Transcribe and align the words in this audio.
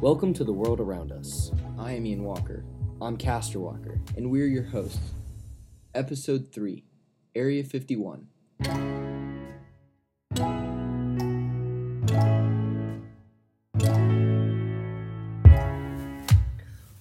Welcome 0.00 0.32
to 0.34 0.44
the 0.44 0.52
world 0.52 0.78
around 0.78 1.10
us. 1.10 1.50
I 1.76 1.94
am 1.94 2.06
Ian 2.06 2.22
Walker. 2.22 2.64
I'm 3.02 3.16
Castor 3.16 3.58
Walker, 3.58 4.00
and 4.16 4.30
we're 4.30 4.46
your 4.46 4.62
hosts. 4.62 5.00
Episode 5.92 6.52
3 6.52 6.84
Area 7.34 7.64
51. 7.64 8.28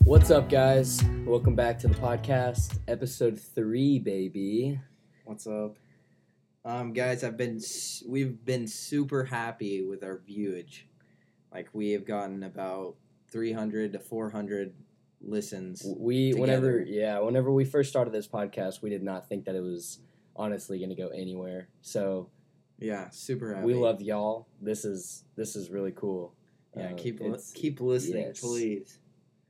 What's 0.03 0.31
up, 0.31 0.49
guys? 0.49 1.03
Welcome 1.23 1.55
back 1.55 1.77
to 1.81 1.87
the 1.87 1.93
podcast, 1.93 2.79
episode 2.87 3.39
3, 3.39 3.99
baby. 3.99 4.81
What's 5.23 5.45
up? 5.45 5.77
Um, 6.65 6.93
guys, 6.93 7.23
I've 7.23 7.37
been 7.37 7.61
we've 8.07 8.43
been 8.43 8.67
super 8.67 9.23
happy 9.23 9.83
with 9.83 10.03
our 10.03 10.17
viewage. 10.25 10.87
Like 11.53 11.69
we 11.73 11.91
have 11.91 12.05
gotten 12.05 12.43
about 12.43 12.95
300 13.31 13.93
to 13.93 13.99
400 13.99 14.73
listens. 15.21 15.85
We, 15.97 16.33
whenever, 16.33 16.79
yeah, 16.81 17.19
whenever 17.19 17.51
we 17.51 17.65
first 17.65 17.89
started 17.89 18.13
this 18.13 18.27
podcast, 18.27 18.81
we 18.81 18.89
did 18.89 19.03
not 19.03 19.27
think 19.27 19.45
that 19.45 19.55
it 19.55 19.61
was 19.63 19.99
honestly 20.35 20.77
going 20.77 20.89
to 20.89 20.95
go 20.95 21.07
anywhere. 21.09 21.69
So, 21.81 22.29
Yeah, 22.79 23.09
super 23.09 23.53
happy. 23.55 23.65
we 23.65 23.73
love 23.73 24.01
y'all. 24.01 24.47
This 24.61 24.85
is 24.85 25.23
this 25.35 25.55
is 25.55 25.69
really 25.69 25.91
cool. 25.91 26.35
Yeah, 26.75 26.91
Uh, 26.91 26.95
keep 26.95 27.19
li- 27.19 27.39
keep 27.55 27.81
listening, 27.81 28.27
yes. 28.27 28.39
please. 28.41 28.99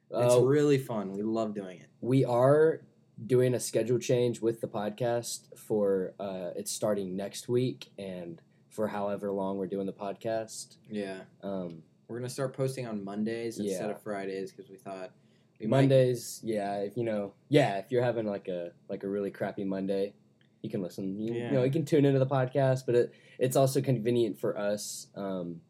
It's 0.09 0.35
Uh, 0.35 0.41
really 0.45 0.77
fun. 0.77 1.11
We 1.11 1.23
love 1.23 1.53
doing 1.53 1.79
it. 1.81 1.87
we 1.99 2.23
are 2.23 2.81
doing 3.25 3.53
a 3.55 3.59
schedule 3.59 3.97
change 3.99 4.39
with 4.41 4.61
the 4.61 4.67
podcast 4.67 5.57
for 5.57 6.13
uh, 6.19 6.51
it's 6.55 6.71
starting 6.71 7.15
next 7.17 7.49
week 7.49 7.89
and 7.97 8.41
for 8.69 8.87
however 8.87 9.31
long 9.31 9.57
we're 9.57 9.65
doing 9.67 9.87
the 9.87 9.93
podcast. 9.93 10.77
Yeah, 10.89 11.21
Um, 11.41 11.81
we're 12.07 12.17
gonna 12.17 12.29
start 12.29 12.55
posting 12.55 12.87
on 12.87 13.03
Mondays 13.03 13.59
instead 13.59 13.89
of 13.91 14.01
Fridays 14.01 14.51
because 14.51 14.69
we 14.69 14.77
thought 14.77 15.11
we 15.59 15.67
might- 15.67 15.81
Mondays, 15.81 16.39
yeah, 16.43 16.77
if 16.77 16.95
you 16.97 17.03
know, 17.03 17.33
yeah, 17.49 17.77
if 17.79 17.91
you're 17.91 18.03
having 18.03 18.25
like 18.25 18.47
a 18.47 18.71
like 18.89 19.03
a 19.03 19.07
really 19.09 19.31
crappy 19.31 19.63
Monday, 19.63 20.13
you 20.61 20.69
can 20.69 20.81
listen. 20.81 21.19
You, 21.19 21.33
you 21.33 21.51
know, 21.51 21.63
you 21.63 21.71
can 21.71 21.85
tune 21.85 22.05
into 22.05 22.19
the 22.19 22.25
podcast, 22.27 22.85
but 22.85 22.95
it, 22.95 23.13
it's 23.39 23.55
also 23.55 23.81
convenient 23.81 24.39
for 24.39 24.57
us 24.57 25.07
um, 25.15 25.61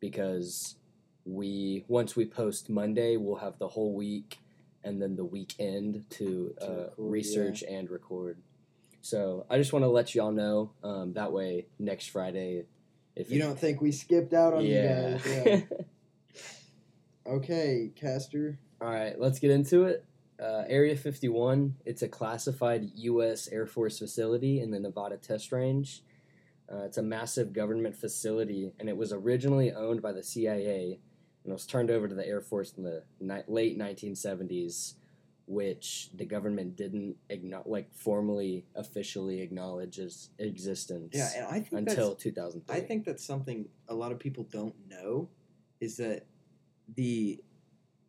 because 0.00 0.76
we 1.24 1.84
once 1.88 2.16
we 2.16 2.24
post 2.26 2.68
Monday, 2.70 3.16
we'll 3.16 3.36
have 3.36 3.58
the 3.58 3.68
whole 3.68 3.94
week 3.94 4.38
and 4.84 5.00
then 5.00 5.14
the 5.14 5.24
weekend 5.24 6.04
to, 6.10 6.54
To 6.60 6.64
uh, 6.64 6.66
record, 6.68 6.88
yeah. 6.88 6.94
research 6.98 7.62
and 7.62 7.88
record. 7.90 8.38
So 9.00 9.46
I 9.48 9.56
just 9.58 9.72
want 9.72 9.84
to 9.84 9.88
let 9.88 10.14
y'all 10.14 10.32
know 10.32 10.72
um, 10.82 11.12
that 11.14 11.32
way 11.32 11.66
next 11.78 12.10
Friday, 12.10 12.64
if 13.16 13.30
You 13.30 13.38
it- 13.38 13.42
don't 13.42 13.58
think 13.58 13.80
we 13.80 13.92
skipped 13.92 14.32
out 14.34 14.54
on 14.54 14.64
yeah. 14.64 15.08
you 15.08 15.18
guys? 15.18 15.26
Yeah. 15.46 15.60
okay, 17.26 17.90
Caster. 17.94 18.58
All 18.80 18.90
right, 18.90 19.18
let's 19.18 19.38
get 19.38 19.50
into 19.50 19.84
it. 19.84 20.04
Uh, 20.42 20.64
Area 20.66 20.96
51, 20.96 21.76
it's 21.84 22.02
a 22.02 22.08
classified 22.08 22.90
U.S. 22.96 23.46
Air 23.48 23.66
Force 23.66 23.98
facility 23.98 24.60
in 24.60 24.72
the 24.72 24.80
Nevada 24.80 25.16
Test 25.16 25.52
Range. 25.52 26.02
Uh, 26.72 26.78
it's 26.84 26.96
a 26.96 27.02
massive 27.02 27.52
government 27.52 27.94
facility, 27.94 28.72
and 28.80 28.88
it 28.88 28.96
was 28.96 29.12
originally 29.12 29.72
owned 29.72 30.02
by 30.02 30.10
the 30.10 30.22
CIA 30.22 30.98
and 31.44 31.50
it 31.50 31.54
was 31.54 31.66
turned 31.66 31.90
over 31.90 32.06
to 32.08 32.14
the 32.14 32.26
Air 32.26 32.40
Force 32.40 32.72
in 32.76 32.84
the 32.84 33.02
ni- 33.20 33.42
late 33.48 33.76
1970s, 33.78 34.94
which 35.46 36.10
the 36.14 36.24
government 36.24 36.76
didn't 36.76 37.16
igno- 37.30 37.66
like 37.66 37.92
formally, 37.94 38.64
officially 38.74 39.40
acknowledge 39.40 39.98
its 39.98 40.30
existence 40.38 41.10
Yeah, 41.14 41.30
and 41.36 41.46
I 41.46 41.60
think 41.60 41.72
until 41.88 42.10
that's 42.10 42.22
2003. 42.22 42.76
I 42.76 42.80
think 42.80 43.04
that's 43.04 43.24
something 43.24 43.68
a 43.88 43.94
lot 43.94 44.12
of 44.12 44.18
people 44.18 44.44
don't 44.50 44.74
know 44.88 45.28
is 45.80 45.96
that 45.96 46.26
the 46.94 47.42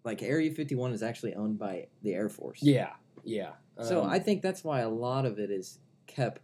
like 0.04 0.22
Area 0.22 0.52
51 0.52 0.92
is 0.94 1.02
actually 1.02 1.34
owned 1.34 1.58
by 1.58 1.88
the 2.02 2.14
Air 2.14 2.30
Force. 2.30 2.60
Yeah, 2.62 2.92
yeah. 3.24 3.54
So 3.82 4.04
Um, 4.04 4.10
I 4.10 4.20
think 4.20 4.42
that's 4.42 4.64
why 4.64 4.82
a 4.82 4.90
lot 4.90 5.26
of 5.26 5.40
it 5.40 5.50
is 5.50 5.80
kept 6.08 6.42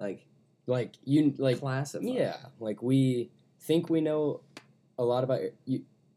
like 0.00 0.26
like 0.66 0.94
you 1.04 1.34
like 1.38 1.60
classified. 1.60 2.08
Yeah, 2.08 2.36
like 2.60 2.82
we 2.82 3.30
think 3.60 3.90
we 3.90 4.00
know 4.00 4.40
a 4.98 5.04
lot 5.04 5.24
about 5.24 5.40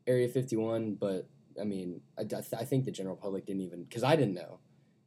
Area 0.08 0.28
51, 0.30 0.96
but 0.96 1.28
I 1.60 1.64
mean, 1.64 2.02
I, 2.18 2.22
I 2.22 2.26
th- 2.26 2.54
I 2.58 2.64
think 2.66 2.86
the 2.86 2.92
general 2.92 3.16
public 3.16 3.46
didn't 3.46 3.62
even, 3.62 3.84
because 3.84 4.04
I 4.04 4.16
didn't 4.16 4.34
know. 4.36 4.60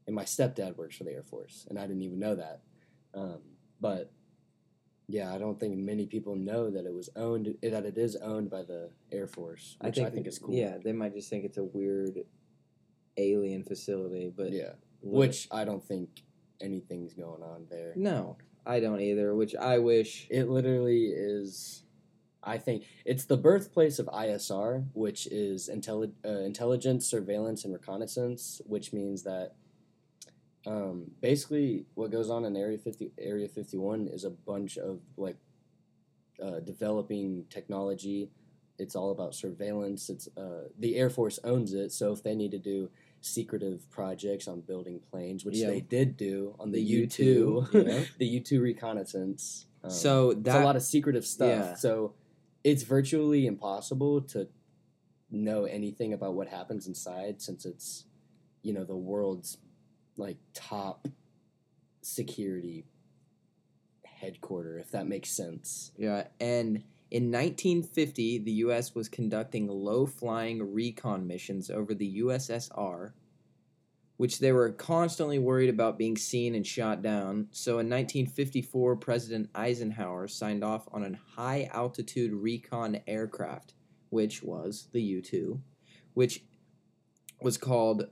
And 0.06 0.16
my 0.16 0.24
stepdad 0.24 0.76
works 0.76 0.96
for 0.96 1.04
the 1.04 1.12
Air 1.12 1.22
Force, 1.22 1.66
and 1.70 1.78
I 1.78 1.82
didn't 1.82 2.02
even 2.02 2.18
know 2.18 2.34
that. 2.34 2.60
Um, 3.14 3.38
but 3.80 4.10
yeah, 5.08 5.32
I 5.34 5.38
don't 5.38 5.58
think 5.60 5.76
many 5.76 6.06
people 6.06 6.34
know 6.34 6.70
that 6.70 6.86
it 6.86 6.92
was 6.92 7.08
owned, 7.16 7.54
that 7.62 7.84
it 7.84 7.96
is 7.98 8.16
owned 8.16 8.50
by 8.50 8.62
the 8.62 8.90
Air 9.12 9.26
Force, 9.28 9.76
which 9.80 9.98
I 9.98 10.10
think, 10.10 10.26
is 10.26 10.38
cool. 10.38 10.54
Yeah, 10.54 10.78
they 10.82 10.92
might 10.92 11.14
just 11.14 11.30
think 11.30 11.44
it's 11.44 11.58
a 11.58 11.64
weird 11.64 12.18
alien 13.16 13.62
facility, 13.62 14.32
but 14.34 14.52
yeah. 14.52 14.72
li- 15.02 15.18
Which 15.18 15.48
I 15.50 15.64
don't 15.64 15.84
think 15.84 16.08
anything's 16.60 17.14
going 17.14 17.42
on 17.42 17.66
there. 17.70 17.92
no, 17.96 18.36
I 18.64 18.78
don't 18.80 19.00
either. 19.00 19.34
Which 19.34 19.54
I 19.56 19.78
wish. 19.78 20.26
It 20.30 20.48
literally 20.48 21.06
is. 21.06 21.81
I 22.44 22.58
think 22.58 22.84
it's 23.04 23.24
the 23.24 23.36
birthplace 23.36 23.98
of 23.98 24.06
ISR, 24.06 24.86
which 24.94 25.26
is 25.28 25.68
intelli- 25.72 26.12
uh, 26.24 26.40
intelligence, 26.40 27.06
surveillance, 27.06 27.64
and 27.64 27.72
reconnaissance, 27.72 28.60
which 28.66 28.92
means 28.92 29.22
that 29.22 29.54
um, 30.66 31.10
basically 31.20 31.86
what 31.94 32.10
goes 32.10 32.30
on 32.30 32.44
in 32.44 32.56
Area 32.56 32.78
Fifty, 32.78 33.10
Area 33.18 33.48
Fifty 33.48 33.76
One, 33.78 34.06
is 34.08 34.24
a 34.24 34.30
bunch 34.30 34.76
of 34.78 35.00
like 35.16 35.36
uh, 36.42 36.60
developing 36.60 37.44
technology. 37.50 38.30
It's 38.78 38.96
all 38.96 39.10
about 39.12 39.34
surveillance. 39.34 40.08
It's 40.08 40.28
uh, 40.36 40.68
the 40.78 40.96
Air 40.96 41.10
Force 41.10 41.38
owns 41.44 41.72
it, 41.74 41.92
so 41.92 42.12
if 42.12 42.22
they 42.22 42.34
need 42.34 42.50
to 42.52 42.58
do 42.58 42.90
secretive 43.20 43.88
projects 43.90 44.48
on 44.48 44.60
building 44.62 45.00
planes, 45.10 45.44
which 45.44 45.56
Yeah. 45.56 45.68
they 45.68 45.80
did 45.80 46.16
do 46.16 46.56
on 46.58 46.72
the, 46.72 46.80
U 46.80 47.06
two, 47.06 47.66
U-2, 47.72 47.86
yeah. 47.86 48.04
the 48.18 48.26
U 48.26 48.40
two 48.40 48.60
reconnaissance. 48.60 49.66
Um, 49.84 49.90
so 49.90 50.32
that's 50.32 50.60
a 50.60 50.64
lot 50.64 50.74
of 50.76 50.82
secretive 50.82 51.24
stuff. 51.24 51.48
Yeah. 51.48 51.74
So 51.74 52.14
it's 52.64 52.82
virtually 52.82 53.46
impossible 53.46 54.20
to 54.20 54.48
know 55.30 55.64
anything 55.64 56.12
about 56.12 56.34
what 56.34 56.48
happens 56.48 56.86
inside 56.86 57.40
since 57.40 57.64
it's 57.64 58.04
you 58.62 58.72
know 58.72 58.84
the 58.84 58.96
world's 58.96 59.58
like 60.16 60.36
top 60.54 61.08
security 62.02 62.84
headquarter 64.04 64.78
if 64.78 64.90
that 64.90 65.06
makes 65.06 65.30
sense. 65.30 65.92
Yeah, 65.96 66.24
and 66.40 66.82
in 67.12 67.30
1950, 67.30 68.38
the 68.38 68.52
U.S. 68.52 68.94
was 68.94 69.06
conducting 69.06 69.68
low 69.68 70.06
flying 70.06 70.72
recon 70.72 71.26
missions 71.26 71.68
over 71.68 71.92
the 71.92 72.20
USSR, 72.22 73.12
which 74.22 74.38
they 74.38 74.52
were 74.52 74.70
constantly 74.70 75.40
worried 75.40 75.68
about 75.68 75.98
being 75.98 76.16
seen 76.16 76.54
and 76.54 76.64
shot 76.64 77.02
down. 77.02 77.48
So 77.50 77.80
in 77.80 77.90
1954, 77.90 78.94
President 78.94 79.50
Eisenhower 79.52 80.28
signed 80.28 80.62
off 80.62 80.86
on 80.92 81.02
a 81.02 81.18
high 81.34 81.68
altitude 81.72 82.32
recon 82.32 83.00
aircraft, 83.08 83.74
which 84.10 84.40
was 84.40 84.86
the 84.92 85.02
U 85.02 85.22
2, 85.22 85.60
which 86.14 86.44
was 87.40 87.58
called 87.58 88.04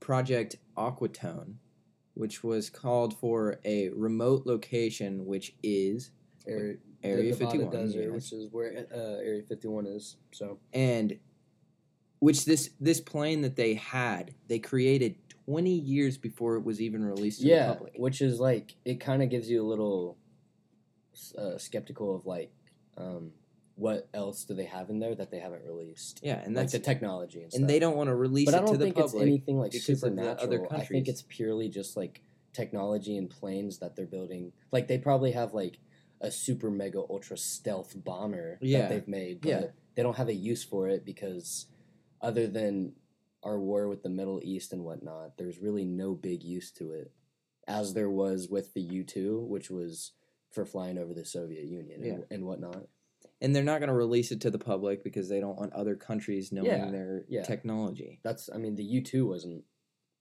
Project 0.00 0.56
Aquatone. 0.76 1.54
Which 2.14 2.42
was 2.42 2.68
called 2.68 3.16
for 3.16 3.60
a 3.64 3.90
remote 3.90 4.46
location, 4.46 5.26
which 5.26 5.54
is 5.62 6.10
Area, 6.44 6.74
Area 7.04 7.30
the 7.34 7.38
51, 7.38 7.70
Desert, 7.70 8.02
yes. 8.02 8.12
which 8.12 8.32
is 8.32 8.48
where 8.50 8.84
uh, 8.92 9.22
Area 9.22 9.42
51 9.48 9.86
is. 9.86 10.16
So 10.32 10.58
and 10.72 11.16
which 12.22 12.44
this 12.44 12.70
this 12.80 13.00
plane 13.00 13.40
that 13.42 13.56
they 13.56 13.74
had 13.74 14.32
they 14.46 14.60
created 14.60 15.16
20 15.46 15.70
years 15.70 16.16
before 16.16 16.54
it 16.54 16.64
was 16.64 16.80
even 16.80 17.04
released 17.04 17.40
to 17.40 17.48
yeah, 17.48 17.66
the 17.66 17.74
public 17.74 17.92
which 17.96 18.20
is 18.22 18.38
like 18.38 18.76
it 18.84 19.00
kind 19.00 19.24
of 19.24 19.28
gives 19.28 19.50
you 19.50 19.60
a 19.60 19.66
little 19.66 20.16
uh, 21.36 21.58
skeptical 21.58 22.14
of 22.14 22.24
like 22.24 22.52
um, 22.96 23.32
what 23.74 24.08
else 24.14 24.44
do 24.44 24.54
they 24.54 24.66
have 24.66 24.88
in 24.88 25.00
there 25.00 25.16
that 25.16 25.32
they 25.32 25.40
haven't 25.40 25.64
released. 25.66 26.20
yeah 26.22 26.34
and 26.44 26.54
like 26.54 26.62
that's 26.62 26.72
the 26.74 26.78
technology 26.78 27.42
and, 27.42 27.50
stuff. 27.50 27.60
and 27.60 27.68
they 27.68 27.80
don't 27.80 27.96
want 27.96 28.08
to 28.08 28.14
release 28.14 28.46
But 28.46 28.54
I 28.54 28.58
don't 28.58 28.72
to 28.72 28.76
the 28.78 28.84
think 28.84 28.98
it's 28.98 29.14
anything 29.14 29.58
like 29.58 29.72
because 29.72 29.88
of 29.88 30.00
the 30.14 30.22
supernatural. 30.22 30.66
other 30.68 30.76
I 30.82 30.84
think 30.84 31.08
it's 31.08 31.24
purely 31.28 31.68
just 31.68 31.96
like 31.96 32.20
technology 32.52 33.16
and 33.16 33.28
planes 33.28 33.78
that 33.78 33.96
they're 33.96 34.06
building. 34.06 34.52
Like 34.70 34.86
they 34.86 34.98
probably 34.98 35.32
have 35.32 35.54
like 35.54 35.78
a 36.20 36.30
super 36.30 36.70
mega 36.70 36.98
ultra 37.00 37.36
stealth 37.36 37.94
bomber 37.96 38.58
Yeah. 38.62 38.82
that 38.82 38.88
they've 38.90 39.08
made, 39.08 39.40
but 39.40 39.48
Yeah. 39.48 39.62
they 39.96 40.02
don't 40.04 40.16
have 40.18 40.28
a 40.28 40.34
use 40.34 40.62
for 40.62 40.86
it 40.88 41.04
because 41.04 41.66
other 42.22 42.46
than 42.46 42.92
our 43.42 43.58
war 43.58 43.88
with 43.88 44.02
the 44.02 44.08
Middle 44.08 44.40
East 44.42 44.72
and 44.72 44.84
whatnot, 44.84 45.36
there's 45.36 45.58
really 45.58 45.84
no 45.84 46.14
big 46.14 46.42
use 46.42 46.70
to 46.72 46.92
it, 46.92 47.10
as 47.66 47.94
there 47.94 48.10
was 48.10 48.48
with 48.48 48.72
the 48.74 48.80
U 48.80 49.04
two, 49.04 49.40
which 49.40 49.70
was 49.70 50.12
for 50.50 50.64
flying 50.64 50.98
over 50.98 51.12
the 51.14 51.24
Soviet 51.24 51.64
Union 51.64 52.02
and, 52.04 52.24
and 52.30 52.44
whatnot. 52.44 52.86
and 53.40 53.56
they're 53.56 53.64
not 53.64 53.78
going 53.80 53.88
to 53.88 53.94
release 53.94 54.30
it 54.30 54.40
to 54.42 54.50
the 54.50 54.58
public 54.58 55.02
because 55.02 55.28
they 55.28 55.40
don't 55.40 55.56
want 55.58 55.72
other 55.72 55.96
countries 55.96 56.52
knowing 56.52 56.68
Yeah, 56.68 56.90
their 56.90 57.24
yeah. 57.28 57.42
technology 57.42 58.20
that's 58.22 58.48
I 58.54 58.58
mean 58.58 58.74
the 58.76 58.84
U 58.84 59.00
two 59.02 59.26
wasn't 59.26 59.64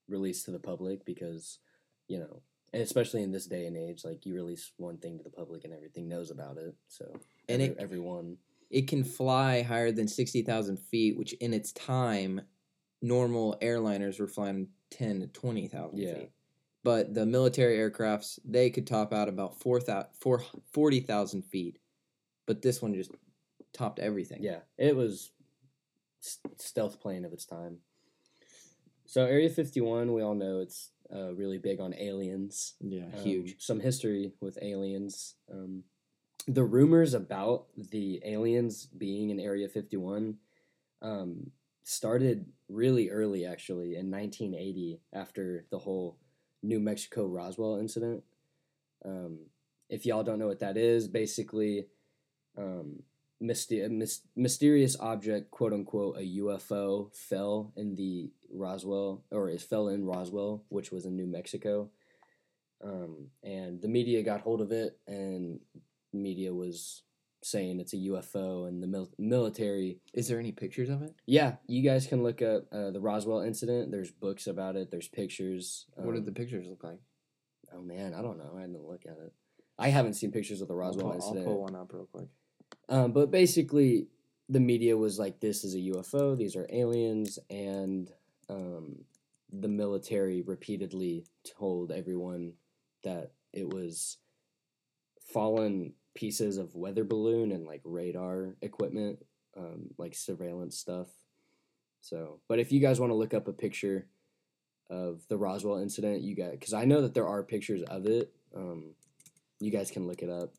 released 0.08 0.46
to 0.46 0.52
the 0.52 0.60
public 0.60 1.04
because 1.06 1.60
you 2.08 2.18
know 2.20 2.42
and 2.74 2.82
especially 2.82 3.22
in 3.24 3.32
this 3.32 3.46
day 3.46 3.66
and 3.66 3.76
age 3.76 4.04
like 4.06 4.26
you 4.26 4.34
release 4.34 4.72
one 4.78 4.98
thing 4.98 5.18
to 5.18 5.24
the 5.24 5.30
public 5.30 5.66
and 5.66 5.74
everything 5.74 6.08
knows 6.08 6.32
about 6.32 6.58
it 6.58 6.74
so 6.88 7.06
And 7.50 7.62
every, 7.62 7.76
it- 7.76 7.78
everyone 7.80 8.38
it 8.72 8.88
can 8.88 9.04
fly 9.04 9.62
higher 9.62 9.92
than 9.92 10.08
60,000 10.08 10.78
feet, 10.78 11.18
which 11.18 11.34
in 11.34 11.54
its 11.54 11.72
time, 11.74 12.42
normal 13.02 13.58
airliners 13.62 14.20
were 14.20 14.28
flying 14.28 14.70
10 14.92 15.20
to 15.22 15.28
20,000 15.28 16.00
Yeah. 16.00 16.14
feet. 16.16 16.32
But 16.84 17.14
the 17.14 17.26
military 17.26 17.78
aircrafts, 17.78 18.40
they 18.44 18.70
could 18.70 18.88
top 18.88 19.14
out 19.14 19.30
about 19.30 19.60
4,000 19.60 20.10
4 20.20 20.44
40,000 20.72 21.44
feet. 21.44 21.78
But 22.48 22.62
this 22.62 22.82
one 22.82 22.94
just 22.94 23.12
topped 23.74 24.00
everything. 24.00 24.42
Yeah, 24.42 24.62
it 24.78 24.96
was 24.96 25.32
stealth 26.58 27.00
plane 27.00 27.26
of 27.26 27.34
its 27.34 27.46
time. 27.46 27.78
So 29.06 29.26
Area 29.26 29.50
51, 29.50 30.14
we 30.14 30.22
all 30.22 30.36
know 30.36 30.60
it's 30.60 30.92
uh, 31.14 31.34
really 31.34 31.58
big 31.58 31.80
on 31.82 31.94
aliens. 31.94 32.76
Yeah, 32.80 33.06
Um, 33.14 33.24
huge. 33.24 33.56
Some 33.60 33.80
history 33.80 34.32
with 34.40 34.58
aliens. 34.62 35.36
Um, 35.52 35.84
the 36.48 36.64
rumors 36.64 37.14
about 37.14 37.66
the 37.78 38.22
aliens 38.26 38.86
being 38.86 39.30
in 39.30 39.40
Area 39.40 39.68
51 39.68 40.38
um, 41.02 41.52
started 41.84 42.46
really 42.70 43.10
early, 43.10 43.46
actually, 43.46 43.96
in 43.96 44.10
1980 44.12 45.02
after 45.14 45.66
the 45.72 45.80
whole 45.80 46.18
New 46.64 46.80
Mexico 46.80 47.26
Roswell 47.26 47.78
incident. 47.78 48.24
Um, 49.04 49.40
if 49.90 50.06
y'all 50.06 50.24
don't 50.24 50.40
know 50.40 50.48
what 50.48 50.60
that 50.60 50.78
is, 50.78 51.08
basically, 51.08 51.88
um, 52.58 53.04
myster- 53.42 53.90
mys- 53.90 54.22
mysterious 54.36 54.98
object, 55.00 55.52
quote 55.52 55.74
unquote, 55.74 56.18
a 56.18 56.40
UFO 56.40 57.14
fell 57.14 57.74
in 57.76 57.96
the 57.96 58.32
Roswell, 58.54 59.24
or 59.32 59.50
it 59.50 59.62
fell 59.62 59.90
in 59.90 60.06
Roswell, 60.06 60.64
which 60.70 60.92
was 60.92 61.06
in 61.06 61.16
New 61.16 61.28
Mexico. 61.28 61.90
Um, 62.84 63.28
and 63.44 63.82
the 63.82 63.88
media 63.88 64.24
got 64.24 64.42
hold 64.42 64.62
of 64.62 64.72
it, 64.72 64.98
and 65.08 65.60
media 66.14 66.54
was 66.54 67.04
saying 67.44 67.80
it's 67.80 67.94
a 67.94 67.98
UFO, 67.98 68.68
and 68.68 68.82
the 68.82 68.88
mil- 68.88 69.12
military. 69.18 70.00
Is 70.14 70.28
there 70.28 70.40
any 70.40 70.52
pictures 70.52 70.90
of 70.90 71.02
it? 71.02 71.16
Yeah, 71.26 71.56
you 71.68 71.82
guys 71.82 72.08
can 72.08 72.24
look 72.24 72.42
up 72.42 72.66
uh, 72.72 72.92
the 72.92 73.00
Roswell 73.00 73.42
incident. 73.42 73.92
There's 73.92 74.12
books 74.12 74.48
about 74.48 74.76
it. 74.76 74.92
There's 74.92 75.08
pictures. 75.08 75.86
what 75.96 76.14
did 76.14 76.20
um, 76.20 76.26
the 76.26 76.32
pictures 76.32 76.68
look 76.68 76.84
like? 76.84 77.00
Oh 77.74 77.82
man, 77.82 78.14
I 78.14 78.22
don't 78.22 78.38
know. 78.38 78.52
I 78.58 78.62
didn't 78.62 78.86
look 78.86 79.06
at 79.06 79.18
it. 79.18 79.34
I 79.80 79.90
haven't 79.90 80.14
seen 80.14 80.32
pictures 80.32 80.62
of 80.62 80.68
the 80.68 80.76
Roswell 80.76 81.08
I'll, 81.08 81.14
pull, 81.14 81.22
I'll 81.22 81.28
incident. 81.30 81.46
pull 81.46 81.62
one 81.62 81.76
up 81.76 81.92
real 81.94 82.08
quick. 82.12 82.28
Um, 82.90 83.12
but 83.14 83.32
basically, 83.32 84.08
the 84.50 84.60
media 84.60 84.98
was 84.98 85.18
like, 85.18 85.40
"This 85.40 85.64
is 85.64 85.74
a 85.76 85.80
UFO. 85.80 86.38
These 86.38 86.56
are 86.56 86.68
aliens," 86.72 87.40
and 87.50 88.12
um, 88.50 89.06
the 89.52 89.68
military 89.68 90.42
repeatedly 90.42 91.26
told 91.58 91.92
everyone 91.92 92.54
that 93.04 93.32
it 93.54 93.68
was 93.68 94.18
fallen 95.34 95.94
pieces 96.14 96.58
of 96.58 96.76
weather 96.76 97.04
balloon 97.04 97.52
and 97.52 97.66
like 97.66 97.82
radar 97.84 98.56
equipment, 98.62 99.20
um, 99.58 99.90
like 99.98 100.14
surveillance 100.16 100.78
stuff. 100.78 101.08
So, 102.02 102.40
but 102.48 102.60
if 102.60 102.72
you 102.72 102.80
guys 102.80 103.00
want 103.00 103.12
to 103.12 103.16
look 103.16 103.34
up 103.34 103.48
a 103.48 103.54
picture 103.54 104.08
of 104.90 105.22
the 105.30 105.38
Roswell 105.38 105.78
incident, 105.78 106.22
you 106.22 106.36
guys, 106.36 106.52
because 106.52 106.74
I 106.74 106.86
know 106.86 107.02
that 107.02 107.14
there 107.14 107.28
are 107.28 107.44
pictures 107.44 107.84
of 107.84 108.06
it. 108.06 108.34
Um, 108.56 108.96
you 109.60 109.72
guys 109.72 109.92
can 109.92 110.08
look 110.08 110.22
it 110.22 110.30
up. 110.30 110.54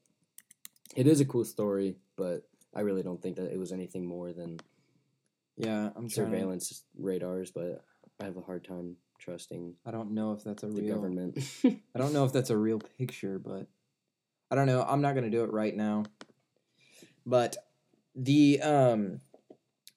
It 0.94 1.06
is 1.06 1.20
a 1.20 1.24
cool 1.24 1.44
story, 1.44 1.96
but 2.16 2.42
I 2.74 2.80
really 2.80 3.02
don't 3.02 3.20
think 3.20 3.36
that 3.36 3.52
it 3.52 3.58
was 3.58 3.72
anything 3.72 4.06
more 4.06 4.32
than 4.32 4.60
Yeah, 5.56 5.86
I'm 5.86 5.92
trying 5.92 6.08
to- 6.08 6.14
surveillance 6.14 6.84
radars. 6.98 7.50
But 7.50 7.84
I 8.20 8.24
have 8.24 8.36
a 8.36 8.42
hard 8.42 8.64
time 8.64 8.96
trusting 9.18 9.74
I 9.86 9.92
don't 9.92 10.10
know 10.12 10.32
if 10.32 10.42
that's 10.42 10.62
a 10.64 10.66
the 10.66 10.82
real 10.82 10.94
government. 10.94 11.38
I 11.64 11.98
don't 11.98 12.12
know 12.12 12.24
if 12.24 12.32
that's 12.32 12.50
a 12.50 12.56
real 12.56 12.78
picture, 12.98 13.38
but 13.38 13.66
I 14.52 14.54
don't 14.54 14.66
know. 14.66 14.82
I'm 14.82 15.00
not 15.00 15.14
gonna 15.14 15.30
do 15.30 15.44
it 15.44 15.52
right 15.52 15.74
now. 15.74 16.04
But 17.24 17.56
the 18.14 18.60
um 18.60 19.22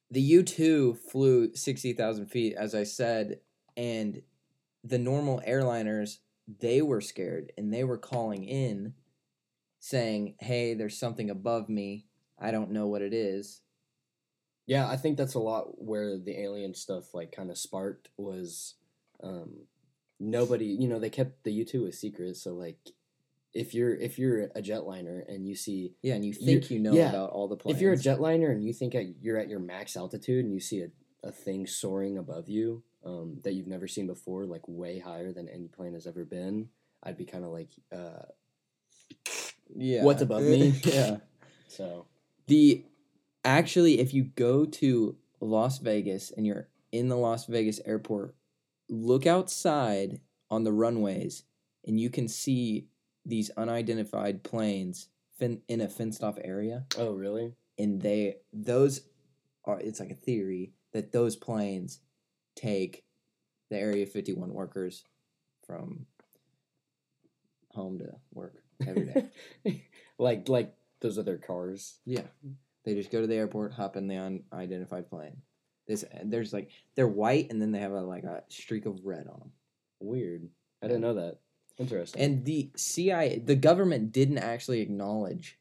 the 0.09 0.21
U 0.21 0.43
two 0.43 0.93
flew 0.93 1.53
sixty 1.55 1.91
thousand 1.91 2.27
feet, 2.27 2.55
as 2.57 2.73
I 2.73 2.85
said, 2.85 3.41
and 3.75 4.21
the 4.81 4.97
normal 4.97 5.41
airliners 5.45 6.19
they 6.59 6.81
were 6.81 7.01
scared 7.01 7.51
and 7.57 7.73
they 7.73 7.83
were 7.83 7.97
calling 7.97 8.45
in 8.45 8.93
saying, 9.79 10.35
Hey, 10.39 10.73
there's 10.73 10.97
something 10.97 11.29
above 11.29 11.67
me. 11.67 12.05
I 12.39 12.51
don't 12.51 12.71
know 12.71 12.87
what 12.87 13.01
it 13.01 13.13
is. 13.13 13.59
yeah, 14.67 14.87
I 14.87 14.95
think 14.95 15.17
that's 15.17 15.33
a 15.33 15.39
lot 15.39 15.83
where 15.83 16.17
the 16.17 16.39
alien 16.39 16.73
stuff 16.75 17.13
like 17.13 17.33
kind 17.33 17.51
of 17.51 17.57
sparked 17.57 18.07
was 18.15 18.75
um, 19.21 19.65
nobody. 20.17 20.67
You 20.67 20.87
know, 20.87 20.99
they 20.99 21.09
kept 21.09 21.43
the 21.43 21.51
U 21.51 21.65
two 21.65 21.87
a 21.87 21.91
secret, 21.91 22.37
so 22.37 22.53
like. 22.53 22.77
If 23.55 23.73
you're 23.73 23.95
if 23.95 24.19
you're 24.19 24.43
a 24.43 24.61
jetliner 24.61 25.27
and 25.27 25.47
you 25.47 25.55
see 25.55 25.93
Yeah, 26.01 26.15
and 26.15 26.25
you 26.25 26.33
think 26.33 26.69
you 26.69 26.79
know 26.79 26.93
yeah. 26.93 27.09
about 27.09 27.31
all 27.31 27.47
the 27.47 27.55
planes. 27.55 27.77
If 27.77 27.81
you're 27.81 27.93
a 27.93 27.97
jetliner 27.97 28.51
and 28.51 28.63
you 28.63 28.73
think 28.73 28.93
at, 28.93 29.05
you're 29.21 29.37
at 29.37 29.49
your 29.49 29.59
max 29.59 29.95
altitude 29.95 30.43
and 30.43 30.53
you 30.53 30.59
see 30.59 30.81
a, 30.81 30.89
a 31.23 31.31
thing 31.31 31.65
soaring 31.65 32.17
above 32.17 32.49
you 32.49 32.83
um, 33.05 33.39
that 33.43 33.53
you've 33.53 33.67
never 33.67 33.87
seen 33.87 34.07
before, 34.07 34.45
like 34.45 34.61
way 34.67 34.99
higher 34.99 35.31
than 35.31 35.47
any 35.47 35.67
plane 35.67 35.93
has 35.93 36.05
ever 36.05 36.25
been, 36.25 36.69
I'd 37.03 37.17
be 37.17 37.25
kind 37.25 37.45
of 37.45 37.51
like, 37.51 37.69
uh, 37.91 38.23
yeah. 39.73 40.03
what's 40.03 40.21
above 40.21 40.43
me? 40.43 40.79
yeah. 40.83 41.17
so 41.67 42.07
The 42.47 42.83
actually, 43.43 43.99
if 43.99 44.13
you 44.13 44.23
go 44.23 44.65
to 44.65 45.15
Las 45.39 45.77
Vegas 45.77 46.31
and 46.35 46.45
you're 46.45 46.67
in 46.91 47.07
the 47.07 47.17
Las 47.17 47.45
Vegas 47.45 47.79
airport, 47.85 48.35
look 48.89 49.25
outside 49.25 50.19
on 50.49 50.63
the 50.63 50.73
runways 50.73 51.43
and 51.85 51.99
you 51.99 52.09
can 52.09 52.27
see 52.27 52.87
these 53.25 53.49
unidentified 53.51 54.43
planes 54.43 55.09
fin- 55.37 55.61
in 55.67 55.81
a 55.81 55.89
fenced 55.89 56.23
off 56.23 56.37
area. 56.43 56.85
oh 56.97 57.13
really? 57.13 57.53
And 57.77 58.01
they, 58.01 58.35
those 58.53 59.01
are, 59.65 59.79
it's 59.79 59.99
like 59.99 60.11
a 60.11 60.15
theory 60.15 60.71
that 60.93 61.11
those 61.11 61.35
planes 61.35 61.99
take 62.55 63.03
the 63.69 63.77
Area 63.77 64.05
51 64.05 64.53
workers 64.53 65.03
from 65.65 66.05
home 67.71 67.99
to 67.99 68.13
work 68.33 68.55
every 68.87 69.05
day. 69.05 69.81
like 70.17 70.47
like 70.47 70.73
those 71.01 71.17
other 71.17 71.37
cars. 71.37 71.99
Yeah, 72.05 72.27
they 72.85 72.95
just 72.95 73.11
go 73.11 73.21
to 73.21 73.27
the 73.27 73.35
airport, 73.35 73.73
hop 73.73 73.97
in 73.97 74.07
the 74.07 74.39
unidentified 74.53 75.09
plane. 75.09 75.37
This 75.87 76.05
there's 76.23 76.53
like 76.53 76.69
they're 76.95 77.07
white, 77.07 77.51
and 77.51 77.61
then 77.61 77.71
they 77.71 77.79
have 77.79 77.91
a 77.91 78.01
like 78.01 78.23
a 78.23 78.43
streak 78.47 78.85
of 78.85 78.99
red 79.03 79.27
on 79.27 79.39
them. 79.39 79.51
Weird. 79.99 80.47
I 80.81 80.87
didn't 80.87 81.01
know 81.01 81.15
that. 81.15 81.39
Interesting. 81.77 82.21
And 82.21 82.45
the 82.45 82.69
CIA, 82.75 83.39
the 83.39 83.55
government 83.55 84.11
didn't 84.11 84.37
actually 84.37 84.81
acknowledge 84.81 85.57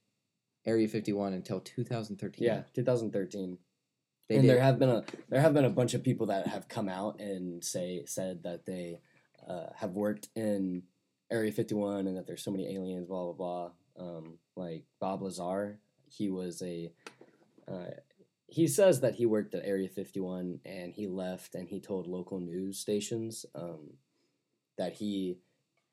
Area 0.67 0.89
51 0.89 1.35
until 1.35 1.61
2013. 1.61 2.47
yeah, 2.47 2.63
2013. 2.75 3.59
they 4.29 4.37
and 4.37 4.43
did. 4.43 4.51
there 4.51 4.63
have 4.63 4.79
been 4.79 4.89
a 4.89 5.05
there 5.29 5.41
have 5.41 5.55
been 5.55 5.65
a 5.65 5.71
bunch 5.71 5.95
of 5.95 6.03
people 6.03 6.27
that 6.27 6.47
have 6.47 6.69
come 6.69 6.89
out 6.89 7.21
and 7.21 7.63
say 7.63 8.05
said 8.07 8.45
that 8.45 8.65
they 8.65 9.01
uh, 9.49 9.67
have 9.77 9.91
worked 9.91 10.29
in 10.35 10.83
Area 11.31 11.53
51 11.53 12.07
and 12.07 12.17
that 12.17 12.27
there's 12.27 12.43
so 12.43 12.51
many 12.51 12.75
aliens, 12.75 13.07
blah 13.07 13.33
blah 13.33 13.33
blah. 13.33 13.71
Um, 13.97 14.39
like 14.57 14.85
Bob 15.01 15.23
Lazar, 15.23 15.79
he 16.09 16.31
was 16.31 16.63
a 16.63 16.93
uh, 17.67 17.91
he 18.47 18.69
says 18.69 19.01
that 19.01 19.17
he 19.17 19.27
worked 19.27 19.55
at 19.55 19.65
Area 19.65 19.89
51 19.89 20.61
and 20.65 20.93
he 20.93 21.09
left 21.09 21.55
and 21.55 21.69
he 21.69 21.81
told 21.81 22.07
local 22.07 22.39
news 22.39 22.79
stations 22.79 23.45
um, 23.55 23.95
that 24.79 24.95
he 24.95 25.39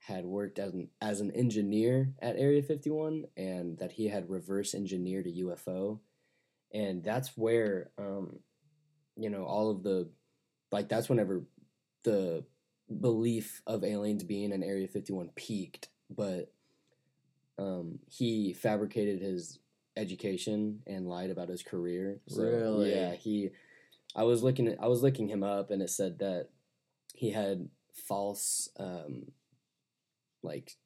had 0.07 0.25
worked 0.25 0.57
as 0.57 0.73
an 0.73 0.89
as 0.99 1.21
an 1.21 1.31
engineer 1.31 2.13
at 2.19 2.35
Area 2.35 2.63
51 2.63 3.25
and 3.37 3.77
that 3.77 3.91
he 3.91 4.07
had 4.07 4.29
reverse 4.29 4.73
engineered 4.73 5.27
a 5.27 5.31
UFO 5.43 5.99
and 6.73 7.03
that's 7.03 7.37
where 7.37 7.91
um 7.99 8.39
you 9.15 9.29
know 9.29 9.43
all 9.43 9.69
of 9.69 9.83
the 9.83 10.09
like 10.71 10.89
that's 10.89 11.07
whenever 11.07 11.43
the 12.03 12.43
belief 12.99 13.61
of 13.67 13.83
aliens 13.83 14.23
being 14.23 14.51
in 14.51 14.63
area 14.63 14.87
51 14.87 15.29
peaked. 15.35 15.89
But 16.09 16.51
um 17.59 17.99
he 18.07 18.53
fabricated 18.53 19.21
his 19.21 19.59
education 19.95 20.79
and 20.87 21.07
lied 21.07 21.29
about 21.29 21.49
his 21.49 21.61
career. 21.61 22.21
So, 22.27 22.41
Really? 22.41 22.91
yeah 22.91 23.13
he 23.13 23.51
i 24.15 24.23
was 24.23 24.41
looking 24.41 24.67
at, 24.67 24.81
i 24.81 24.87
was 24.87 25.03
looking 25.03 25.27
him 25.27 25.43
up 25.43 25.69
and 25.69 25.81
it 25.81 25.89
said 25.89 26.19
that 26.19 26.49
he 27.13 27.29
had 27.29 27.69
false 27.93 28.69
um 28.79 29.25
like 30.43 30.77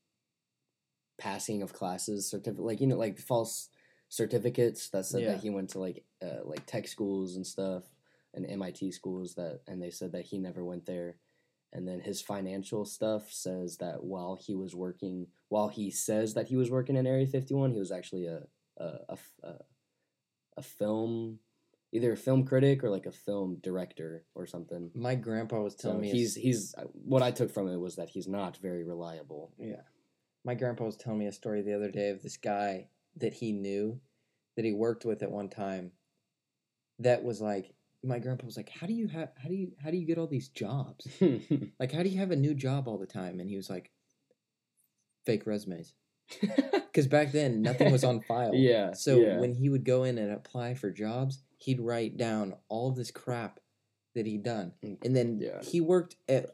passing 1.18 1.62
of 1.62 1.74
classes 1.74 2.30
certificate 2.30 2.64
like 2.66 2.82
you 2.82 2.88
know 2.88 2.98
like 2.98 3.18
false 3.18 3.70
certificates 4.10 4.90
that 4.90 5.06
said 5.06 5.22
Yeah. 5.22 5.32
that 5.32 5.42
he 5.42 5.50
went 5.50 5.70
to 5.72 5.80
like 5.80 6.04
uh, 6.22 6.44
like 6.44 6.66
tech 6.66 6.88
schools 6.88 7.36
and 7.36 7.46
stuff 7.48 7.84
and 8.34 8.46
MIT 8.46 8.92
schools 8.92 9.36
that 9.36 9.62
and 9.68 9.82
they 9.82 9.90
said 9.92 10.12
that 10.12 10.26
he 10.26 10.38
never 10.38 10.64
went 10.64 10.86
there 10.86 11.18
and 11.74 11.88
then 11.88 12.00
his 12.00 12.22
financial 12.22 12.86
stuff 12.86 13.32
says 13.32 13.78
that 13.78 14.04
while 14.04 14.36
he 14.36 14.56
was 14.56 14.76
working 14.76 15.28
while 15.50 15.70
he 15.70 15.90
says 15.90 16.34
that 16.34 16.48
he 16.48 16.56
was 16.56 16.70
working 16.70 16.96
in 16.98 17.08
Area 17.08 17.26
51 17.28 17.72
he 17.72 17.80
was 17.80 17.92
actually 17.92 18.26
a 18.28 18.42
a, 18.78 19.18
a, 19.44 19.54
a 20.58 20.62
film 20.62 21.40
either 21.96 22.12
a 22.12 22.18
film 22.18 22.46
critic 22.46 22.84
or 22.84 22.90
like 22.90 23.06
a 23.06 23.12
film 23.12 23.58
director 23.64 24.24
or 24.36 24.46
something 24.46 24.92
My 24.94 25.16
grandpa 25.16 25.62
was 25.62 25.74
so 25.78 25.90
telling 25.90 26.02
me. 26.02 26.12
he's 26.12 26.36
he's 26.36 26.76
uh, 26.78 26.84
what 26.94 27.24
I 27.24 27.32
took 27.32 27.52
from 27.52 27.68
it 27.68 27.78
was 27.78 27.96
that 27.96 28.10
he's 28.10 28.28
not 28.28 28.58
very 28.58 28.84
reliable 28.84 29.54
Yeah. 29.58 29.82
My 30.44 30.54
grandpa 30.54 30.84
was 30.86 30.98
telling 30.98 31.20
me 31.20 31.28
a 31.28 31.32
story 31.32 31.62
the 31.62 31.74
other 31.74 31.90
day 31.90 32.10
of 32.10 32.22
this 32.22 32.38
guy 32.38 32.90
that 33.18 33.34
he 33.34 33.52
knew 33.52 34.00
that 34.56 34.66
he 34.66 34.74
worked 34.74 35.06
with 35.06 35.24
at 35.24 35.32
one 35.32 35.50
time 35.50 35.92
that 37.00 37.24
was 37.24 37.42
like 37.42 37.74
my 38.04 38.20
grandpa 38.20 38.46
was 38.46 38.56
like, 38.58 38.70
How 38.70 38.86
do 38.88 38.94
you 38.94 39.08
have 39.08 39.30
how 39.42 39.50
do 39.50 39.56
you 39.56 39.72
how 39.84 39.90
do 39.90 39.98
you 39.98 40.06
get 40.06 40.18
all 40.18 40.28
these 40.28 40.50
jobs? 40.50 41.08
Like 41.80 41.92
how 41.92 42.04
do 42.04 42.10
you 42.10 42.20
have 42.20 42.32
a 42.32 42.36
new 42.36 42.54
job 42.54 42.88
all 42.88 42.98
the 42.98 43.08
time? 43.08 43.40
And 43.40 43.50
he 43.50 43.56
was 43.56 43.70
like 43.70 43.92
fake 45.26 45.46
resumes. 45.46 45.94
Because 46.96 47.08
back 47.08 47.34
then 47.34 47.62
nothing 47.62 47.92
was 47.92 48.06
on 48.06 48.22
file. 48.22 48.52
yeah. 48.54 48.94
So 48.94 49.18
yeah. 49.18 49.38
when 49.38 49.54
he 49.54 49.68
would 49.68 49.84
go 49.84 50.04
in 50.06 50.18
and 50.18 50.32
apply 50.32 50.76
for 50.76 50.90
jobs, 50.92 51.44
he'd 51.58 51.80
write 51.82 52.18
down 52.18 52.56
all 52.70 52.92
this 52.92 53.12
crap 53.12 53.60
that 54.14 54.26
he'd 54.26 54.44
done. 54.44 54.74
Mm, 54.84 54.98
And 55.06 55.16
then 55.16 55.40
yeah. 55.42 55.62
he 55.62 55.82
worked 55.82 56.16
at 56.28 56.46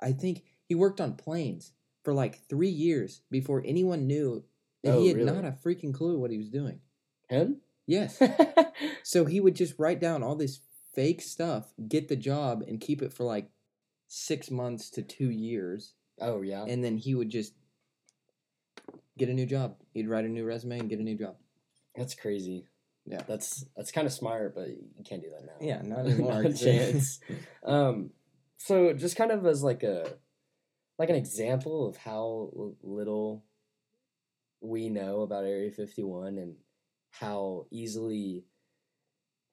I 0.00 0.12
think 0.12 0.44
he 0.64 0.74
worked 0.74 1.00
on 1.00 1.14
planes 1.14 1.72
for 2.04 2.12
like 2.14 2.46
three 2.48 2.68
years 2.68 3.22
before 3.30 3.62
anyone 3.64 4.06
knew 4.06 4.44
that 4.84 4.94
Oh, 4.94 5.00
he 5.00 5.08
had 5.08 5.16
really? 5.16 5.32
not 5.32 5.44
a 5.44 5.50
freaking 5.52 5.92
clue 5.94 6.18
what 6.18 6.30
he 6.30 6.38
was 6.38 6.48
doing. 6.50 6.80
him? 7.28 7.60
Yes. 7.86 8.20
so 9.02 9.24
he 9.24 9.40
would 9.40 9.56
just 9.56 9.74
write 9.78 9.98
down 10.00 10.22
all 10.22 10.34
this 10.36 10.60
fake 10.94 11.20
stuff, 11.22 11.72
get 11.88 12.08
the 12.08 12.16
job, 12.16 12.62
and 12.68 12.80
keep 12.80 13.02
it 13.02 13.12
for 13.12 13.24
like 13.24 13.48
six 14.06 14.50
months 14.50 14.90
to 14.90 15.02
two 15.02 15.30
years. 15.30 15.94
oh 16.20 16.42
yeah. 16.42 16.64
And 16.68 16.84
then 16.84 16.96
he 16.98 17.14
would 17.14 17.30
just 17.30 17.54
get 19.16 19.28
a 19.28 19.34
new 19.34 19.46
job. 19.46 19.76
He'd 19.94 20.08
write 20.08 20.24
a 20.24 20.28
new 20.28 20.44
resume 20.44 20.78
and 20.80 20.88
get 20.90 21.00
a 21.00 21.02
new 21.02 21.16
job. 21.18 21.36
That's 21.96 22.14
crazy. 22.14 22.66
Yeah. 23.10 23.22
That's 23.26 23.64
that's 23.76 23.90
kind 23.90 24.06
of 24.06 24.12
smart, 24.12 24.54
but 24.54 24.68
you 24.68 25.04
can't 25.04 25.22
do 25.22 25.30
that 25.30 25.46
now. 25.46 25.66
Yeah, 25.66 25.82
not 25.82 26.00
anymore. 26.06 26.42
Not 26.42 26.52
a 26.52 26.54
chance. 26.54 27.20
Um, 27.64 28.10
so 28.58 28.92
just 28.92 29.16
kind 29.16 29.30
of 29.30 29.46
as 29.46 29.62
like 29.62 29.82
a 29.82 30.12
like 30.98 31.10
an 31.10 31.16
example 31.16 31.88
of 31.88 31.96
how 31.96 32.50
little 32.82 33.44
we 34.60 34.88
know 34.88 35.22
about 35.22 35.44
Area 35.44 35.70
51 35.70 36.38
and 36.38 36.56
how 37.12 37.66
easily 37.70 38.44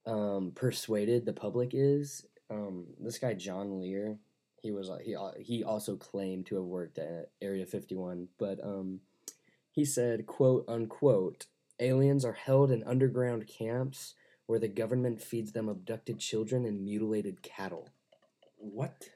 um, 0.05 0.51
persuaded 0.55 1.25
the 1.25 1.33
public 1.33 1.71
is. 1.73 2.25
Um, 2.49 2.87
this 2.99 3.19
guy 3.19 3.33
John 3.33 3.79
Lear, 3.79 4.17
he 4.61 4.71
was 4.71 4.89
he 5.03 5.15
he 5.39 5.63
also 5.63 5.95
claimed 5.95 6.47
to 6.47 6.55
have 6.55 6.65
worked 6.65 6.97
at 6.97 7.31
Area 7.41 7.65
51, 7.65 8.27
but 8.37 8.59
um, 8.63 9.01
he 9.71 9.85
said, 9.85 10.25
"quote 10.25 10.65
unquote." 10.67 11.47
Aliens 11.79 12.25
are 12.25 12.33
held 12.33 12.71
in 12.71 12.83
underground 12.83 13.47
camps 13.47 14.13
where 14.45 14.59
the 14.59 14.67
government 14.67 15.21
feeds 15.21 15.51
them 15.51 15.69
abducted 15.69 16.19
children 16.19 16.65
and 16.65 16.83
mutilated 16.83 17.41
cattle. 17.41 17.89
What? 18.57 19.09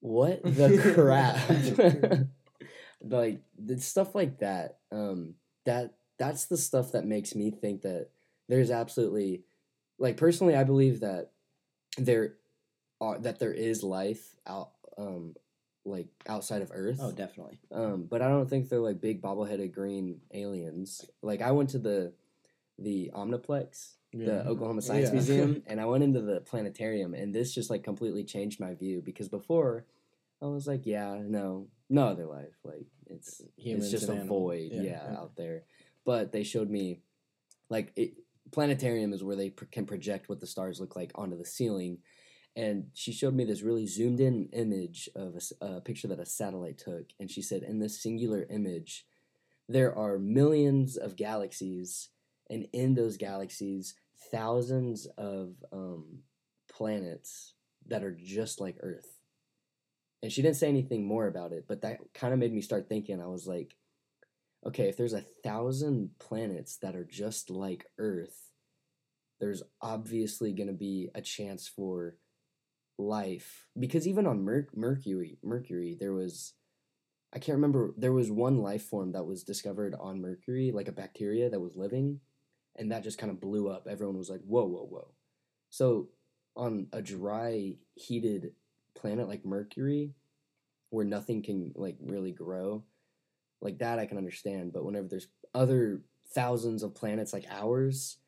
What 0.00 0.42
the 0.44 0.92
crap? 0.94 2.28
like 3.02 3.40
the 3.58 3.80
stuff 3.80 4.14
like 4.14 4.38
that. 4.38 4.78
Um, 4.90 5.34
that 5.64 5.94
that's 6.18 6.46
the 6.46 6.56
stuff 6.56 6.92
that 6.92 7.06
makes 7.06 7.34
me 7.34 7.50
think 7.50 7.82
that 7.82 8.08
there's 8.48 8.70
absolutely, 8.70 9.42
like 9.98 10.16
personally, 10.16 10.54
I 10.56 10.64
believe 10.64 11.00
that 11.00 11.30
there 11.96 12.34
are 13.00 13.18
that 13.18 13.38
there 13.38 13.52
is 13.52 13.82
life 13.82 14.34
out, 14.46 14.70
um, 14.98 15.34
like 15.84 16.08
outside 16.26 16.62
of 16.62 16.70
Earth. 16.72 16.98
Oh, 17.00 17.12
definitely. 17.12 17.58
Um, 17.72 18.04
but 18.04 18.22
I 18.22 18.28
don't 18.28 18.48
think 18.48 18.68
they're 18.68 18.80
like 18.80 19.00
big 19.00 19.20
bobbleheaded 19.22 19.72
green 19.72 20.20
aliens. 20.32 21.04
Like 21.22 21.42
I 21.42 21.50
went 21.52 21.70
to 21.70 21.78
the 21.78 22.12
the 22.78 23.10
Omniplex, 23.14 23.92
the 24.12 24.46
Oklahoma 24.46 24.82
Science 24.82 25.08
Yeah. 25.08 25.12
Museum, 25.14 25.62
and 25.66 25.80
I 25.80 25.84
went 25.86 26.02
into 26.04 26.20
the 26.20 26.40
planetarium, 26.40 27.14
and 27.14 27.34
this 27.34 27.54
just 27.54 27.70
like 27.70 27.84
completely 27.84 28.24
changed 28.24 28.60
my 28.60 28.74
view 28.74 29.02
because 29.04 29.28
before 29.28 29.84
I 30.42 30.46
was 30.46 30.66
like, 30.66 30.84
yeah, 30.86 31.20
no, 31.22 31.68
no 31.88 32.08
other 32.08 32.26
life, 32.26 32.56
like 32.64 32.86
it's 33.06 33.42
Humans 33.56 33.84
it's 33.84 33.92
just 33.92 34.08
a 34.08 34.12
animals. 34.12 34.28
void, 34.28 34.70
Yeah, 34.72 34.82
yeah, 34.82 35.10
yeah. 35.12 35.18
out 35.18 35.36
there. 35.36 35.64
But 36.04 36.32
they 36.32 36.42
showed 36.42 36.68
me, 36.68 37.00
like, 37.70 37.92
it, 37.96 38.14
planetarium 38.50 39.12
is 39.14 39.24
where 39.24 39.36
they 39.36 39.50
pr- 39.50 39.64
can 39.66 39.86
project 39.86 40.28
what 40.28 40.38
the 40.40 40.46
stars 40.46 40.80
look 40.80 40.96
like 40.96 41.12
onto 41.14 41.38
the 41.38 41.46
ceiling. 41.46 41.98
And 42.56 42.86
she 42.94 43.12
showed 43.12 43.34
me 43.34 43.44
this 43.44 43.62
really 43.62 43.86
zoomed 43.86 44.20
in 44.20 44.48
image 44.52 45.08
of 45.16 45.36
a 45.60 45.80
picture 45.80 46.08
that 46.08 46.20
a 46.20 46.26
satellite 46.26 46.78
took. 46.78 47.06
And 47.18 47.30
she 47.30 47.42
said, 47.42 47.62
in 47.62 47.80
this 47.80 48.00
singular 48.00 48.46
image, 48.48 49.06
there 49.68 49.96
are 49.96 50.18
millions 50.18 50.96
of 50.96 51.16
galaxies. 51.16 52.10
And 52.48 52.68
in 52.72 52.94
those 52.94 53.16
galaxies, 53.16 53.94
thousands 54.30 55.06
of 55.18 55.54
um, 55.72 56.20
planets 56.70 57.54
that 57.86 58.04
are 58.04 58.12
just 58.14 58.60
like 58.60 58.76
Earth. 58.80 59.18
And 60.22 60.32
she 60.32 60.40
didn't 60.40 60.56
say 60.56 60.68
anything 60.68 61.04
more 61.04 61.26
about 61.26 61.52
it, 61.52 61.66
but 61.68 61.82
that 61.82 61.98
kind 62.14 62.32
of 62.32 62.38
made 62.38 62.52
me 62.52 62.62
start 62.62 62.88
thinking. 62.88 63.20
I 63.20 63.26
was 63.26 63.46
like, 63.46 63.76
okay, 64.64 64.88
if 64.88 64.96
there's 64.96 65.12
a 65.12 65.24
thousand 65.42 66.10
planets 66.18 66.76
that 66.78 66.96
are 66.96 67.04
just 67.04 67.50
like 67.50 67.86
Earth, 67.98 68.50
there's 69.40 69.62
obviously 69.82 70.52
going 70.52 70.68
to 70.68 70.72
be 70.72 71.10
a 71.14 71.20
chance 71.20 71.68
for 71.68 72.16
life. 72.98 73.66
Because 73.78 74.06
even 74.06 74.26
on 74.26 74.44
Mer- 74.44 74.68
Mercury, 74.74 75.38
Mercury, 75.42 75.96
there 75.98 76.12
was, 76.12 76.54
I 77.32 77.38
can't 77.38 77.56
remember, 77.56 77.94
there 77.96 78.12
was 78.12 78.30
one 78.30 78.58
life 78.58 78.84
form 78.84 79.12
that 79.12 79.26
was 79.26 79.42
discovered 79.42 79.94
on 79.98 80.20
Mercury, 80.20 80.70
like 80.72 80.88
a 80.88 80.92
bacteria 80.92 81.50
that 81.50 81.60
was 81.60 81.76
living, 81.76 82.20
and 82.76 82.90
that 82.92 83.02
just 83.04 83.18
kind 83.18 83.30
of 83.30 83.40
blew 83.40 83.68
up. 83.68 83.86
Everyone 83.88 84.18
was 84.18 84.30
like, 84.30 84.42
whoa, 84.42 84.64
whoa, 84.64 84.86
whoa. 84.86 85.08
So 85.70 86.08
on 86.56 86.86
a 86.92 87.02
dry, 87.02 87.74
heated 87.94 88.52
planet 88.94 89.28
like 89.28 89.44
Mercury, 89.44 90.14
where 90.90 91.04
nothing 91.04 91.42
can 91.42 91.72
like 91.74 91.96
really 92.00 92.30
grow, 92.32 92.84
like 93.60 93.78
that 93.78 93.98
I 93.98 94.06
can 94.06 94.18
understand. 94.18 94.72
But 94.72 94.84
whenever 94.84 95.08
there's 95.08 95.28
other 95.52 96.02
thousands 96.32 96.82
of 96.82 96.94
planets 96.94 97.32
like 97.32 97.46
ours, 97.50 98.18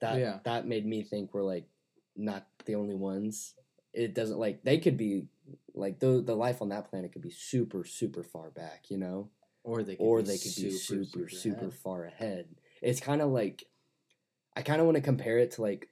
that 0.00 0.18
Yeah. 0.18 0.38
that 0.44 0.66
made 0.66 0.86
me 0.86 1.02
think 1.02 1.32
we're 1.32 1.42
like 1.44 1.68
not 2.16 2.46
the 2.66 2.74
only 2.74 2.94
ones. 2.96 3.54
It 3.98 4.14
doesn't 4.14 4.38
like 4.38 4.62
they 4.62 4.78
could 4.78 4.96
be 4.96 5.26
like 5.74 5.98
the 5.98 6.22
the 6.24 6.36
life 6.36 6.62
on 6.62 6.68
that 6.68 6.88
planet 6.88 7.12
could 7.12 7.22
be 7.22 7.30
super 7.30 7.84
super 7.84 8.22
far 8.22 8.50
back, 8.50 8.84
you 8.90 8.96
know, 8.96 9.30
Or 9.64 9.82
they 9.82 9.96
could 9.96 10.04
or 10.04 10.18
be 10.20 10.28
they 10.28 10.38
could 10.38 10.54
be 10.56 10.70
super 10.70 11.28
super, 11.28 11.58
ahead. 11.66 11.72
far 11.74 12.04
ahead. 12.04 12.46
It's 12.80 13.00
kind 13.00 13.20
of 13.20 13.30
like 13.30 13.64
I 14.56 14.62
kind 14.62 14.80
of 14.80 14.86
want 14.86 14.96
to 14.96 15.02
compare 15.02 15.38
it 15.38 15.50
to 15.52 15.62
like 15.62 15.88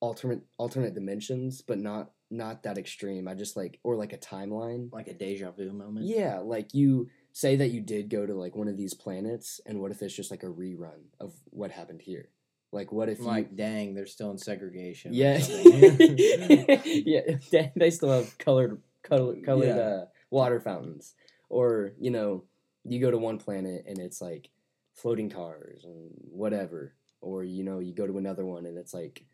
alternate 0.00 0.42
alternate 0.58 0.94
dimensions, 0.94 1.62
but 1.62 1.78
not 1.78 2.12
not 2.30 2.62
that 2.64 2.78
extreme. 2.78 3.26
I 3.26 3.34
just 3.34 3.56
like 3.56 3.80
or 3.82 3.96
like 3.96 4.12
a 4.12 4.18
timeline. 4.18 4.92
like 4.92 5.08
a 5.08 5.14
deja 5.14 5.50
vu 5.50 5.72
moment. 5.72 6.06
Yeah, 6.06 6.38
like 6.40 6.74
you 6.74 7.08
say 7.32 7.56
that 7.56 7.70
you 7.70 7.80
did 7.80 8.10
go 8.10 8.26
to 8.26 8.34
like 8.34 8.54
one 8.54 8.68
of 8.68 8.76
these 8.76 8.94
planets, 8.94 9.60
and 9.66 9.80
what 9.80 9.92
if 9.92 10.02
it's 10.02 10.14
just 10.14 10.30
like 10.30 10.42
a 10.42 10.46
rerun 10.46 11.08
of 11.18 11.32
what 11.50 11.70
happened 11.70 12.02
here? 12.02 12.28
Like, 12.72 12.92
what 12.92 13.08
if 13.08 13.18
you 13.18 13.24
Like, 13.24 13.56
dang, 13.56 13.94
they're 13.94 14.06
still 14.06 14.30
in 14.30 14.38
segregation. 14.38 15.10
or 15.12 15.14
yeah, 15.14 15.38
yeah, 16.84 17.36
they- 17.50 17.72
they 17.76 17.90
still 17.90 18.10
have 18.12 18.36
colored 18.38 18.80
colored, 19.02 19.44
colored 19.44 19.66
Yeah. 19.68 19.76
uh, 19.78 20.04
water 20.30 20.60
fountains, 20.60 21.14
or 21.48 21.92
you 21.98 22.10
know, 22.10 22.44
you 22.84 23.00
go 23.00 23.10
to 23.10 23.18
one 23.18 23.38
planet 23.38 23.84
and 23.86 23.98
it's 23.98 24.20
like 24.20 24.50
floating 24.94 25.30
cars 25.30 25.84
and 25.84 26.10
whatever, 26.30 26.94
or 27.20 27.42
you 27.44 27.64
know, 27.64 27.78
you 27.80 27.92
go 27.94 28.06
to 28.06 28.18
another 28.18 28.44
one 28.46 28.66
and 28.66 28.78
it's 28.78 28.94
like 28.94 29.24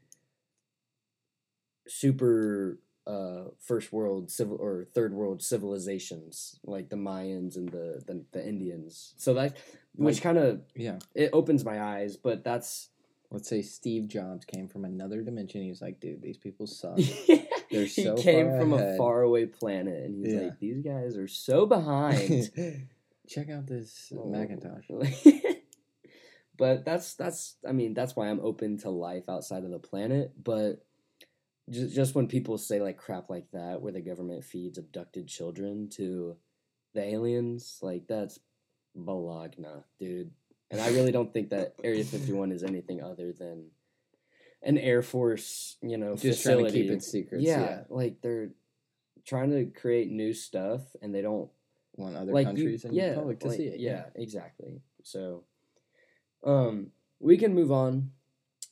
super 1.89 2.79
uh, 3.07 3.45
first 3.61 3.93
world 3.93 4.31
civil 4.31 4.57
or 4.61 4.87
third 4.95 5.13
world 5.15 5.41
civilizations 5.43 6.59
like 6.65 6.89
the 6.89 6.97
Mayans 6.97 7.57
and 7.57 7.69
the 7.69 8.03
the, 8.07 8.25
the 8.33 8.47
Indians. 8.47 9.15
So 9.17 9.35
that 9.35 9.57
which 9.95 10.17
Like- 10.17 10.23
kind 10.23 10.39
of 10.39 10.63
yeah. 10.75 10.99
it 11.15 11.31
opens 11.33 11.65
my 11.65 11.81
eyes, 11.81 12.17
but 12.17 12.43
that's 12.45 12.89
Let's 13.37 13.51
say 13.51 13.61
Steve 13.61 14.09
Jobs 14.09 14.47
came 14.47 14.67
from 14.67 14.87
another 14.87 15.21
dimension. 15.21 15.61
He 15.61 15.69
was 15.69 15.83
like, 15.83 16.01
dude, 16.01 16.23
these 16.23 16.39
people 16.39 16.67
suck. 16.67 16.97
They're 17.71 17.85
he 17.85 18.15
came 18.17 18.49
from 18.57 18.73
a 18.73 18.77
ahead. 18.77 18.97
faraway 18.97 19.45
planet, 19.45 20.05
and 20.05 20.15
he's 20.25 20.33
Yeah. 20.33 20.41
like, 20.41 20.59
"These 20.59 20.81
guys 20.83 21.19
are 21.19 21.29
so 21.29 21.67
behind." 21.67 22.51
Check 23.29 23.51
out 23.51 23.67
this 23.67 24.11
Oh. 24.17 24.25
Macintosh. 24.31 24.87
but 26.57 26.87
that's 26.87 27.15
that's 27.15 27.57
I 27.69 27.73
mean 27.73 27.93
that's 27.93 28.17
why 28.17 28.29
I'm 28.29 28.41
open 28.41 28.79
to 28.79 28.91
life 28.91 29.29
outside 29.29 29.65
of 29.65 29.71
the 29.71 29.79
planet. 29.79 30.33
But 30.43 30.83
just 31.69 31.95
just 31.95 32.15
when 32.15 32.29
people 32.29 32.57
say 32.57 32.81
like 32.81 32.97
crap 32.97 33.29
like 33.29 33.51
that, 33.53 33.83
where 33.83 33.93
the 33.93 34.01
government 34.01 34.45
feeds 34.45 34.79
abducted 34.79 35.29
children 35.29 35.91
to 35.97 36.37
the 36.95 37.03
aliens, 37.05 37.81
like 37.83 38.07
that's 38.09 38.39
balagna, 38.97 39.85
dude. 40.01 40.31
And 40.71 40.81
I 40.81 40.89
really 40.89 41.13
don't 41.13 41.33
think 41.33 41.51
that 41.51 41.75
Area 41.85 42.05
51 42.05 42.51
is 42.53 42.63
anything 42.65 43.03
other 43.03 43.33
than 43.33 43.67
an 44.63 44.79
Air 44.79 45.01
Force, 45.03 45.77
you 45.81 45.97
know, 45.97 46.17
Just 46.17 46.43
trying 46.43 46.59
to 46.59 46.65
facility. 46.65 46.83
keep 46.89 46.91
it 46.93 47.03
secrets. 47.03 47.45
yeah, 47.45 47.61
Yeah. 47.61 47.83
like 47.89 48.21
they're 48.21 48.51
trying 49.25 49.51
to 49.51 49.67
create 49.67 50.11
new 50.11 50.33
stuff, 50.33 50.83
and 51.03 51.15
they 51.15 51.23
don't 51.23 51.51
Want 51.99 52.15
other 52.15 52.33
like 52.33 52.47
countries 52.47 52.85
you, 52.85 52.89
and 52.89 52.97
yeah, 52.97 53.11
the 53.11 53.15
public 53.17 53.39
to 53.41 53.49
like- 53.49 53.57
see 53.57 53.69
it. 53.69 53.81
Yeah, 53.81 54.07
exactly. 54.15 54.83
So, 55.03 55.45
um, 56.45 56.93
we 57.21 57.39
can 57.39 57.55
move 57.55 57.73
on. 57.73 58.11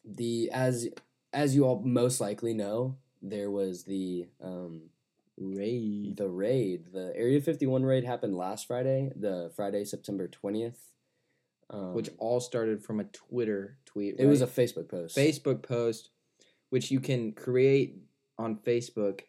The 0.04 0.50
as 0.50 0.88
as 1.32 1.56
you 1.56 1.64
all 1.64 1.80
most 1.80 2.20
likely 2.20 2.52
know, 2.52 2.98
there 3.22 3.50
was 3.50 3.84
the 3.84 4.28
um 4.42 4.90
Raid. 5.38 6.16
the 6.18 6.28
raid. 6.28 6.92
The 6.92 7.12
Area 7.16 7.40
Fifty 7.40 7.66
One 7.66 7.82
raid 7.84 8.04
happened 8.04 8.36
last 8.36 8.66
Friday, 8.66 9.10
the 9.16 9.50
Friday 9.56 9.84
September 9.86 10.28
twentieth. 10.28 10.92
Um, 11.70 11.94
which 11.94 12.10
all 12.18 12.40
started 12.40 12.82
from 12.82 13.00
a 13.00 13.04
Twitter 13.04 13.78
tweet. 13.86 14.16
it 14.18 14.26
was 14.26 14.42
a? 14.42 14.46
Facebook 14.46 14.88
post. 14.88 15.16
Facebook 15.16 15.62
post, 15.62 16.10
which 16.70 16.90
you 16.90 17.00
can 17.00 17.32
create 17.32 17.98
on 18.38 18.56
Facebook 18.56 19.20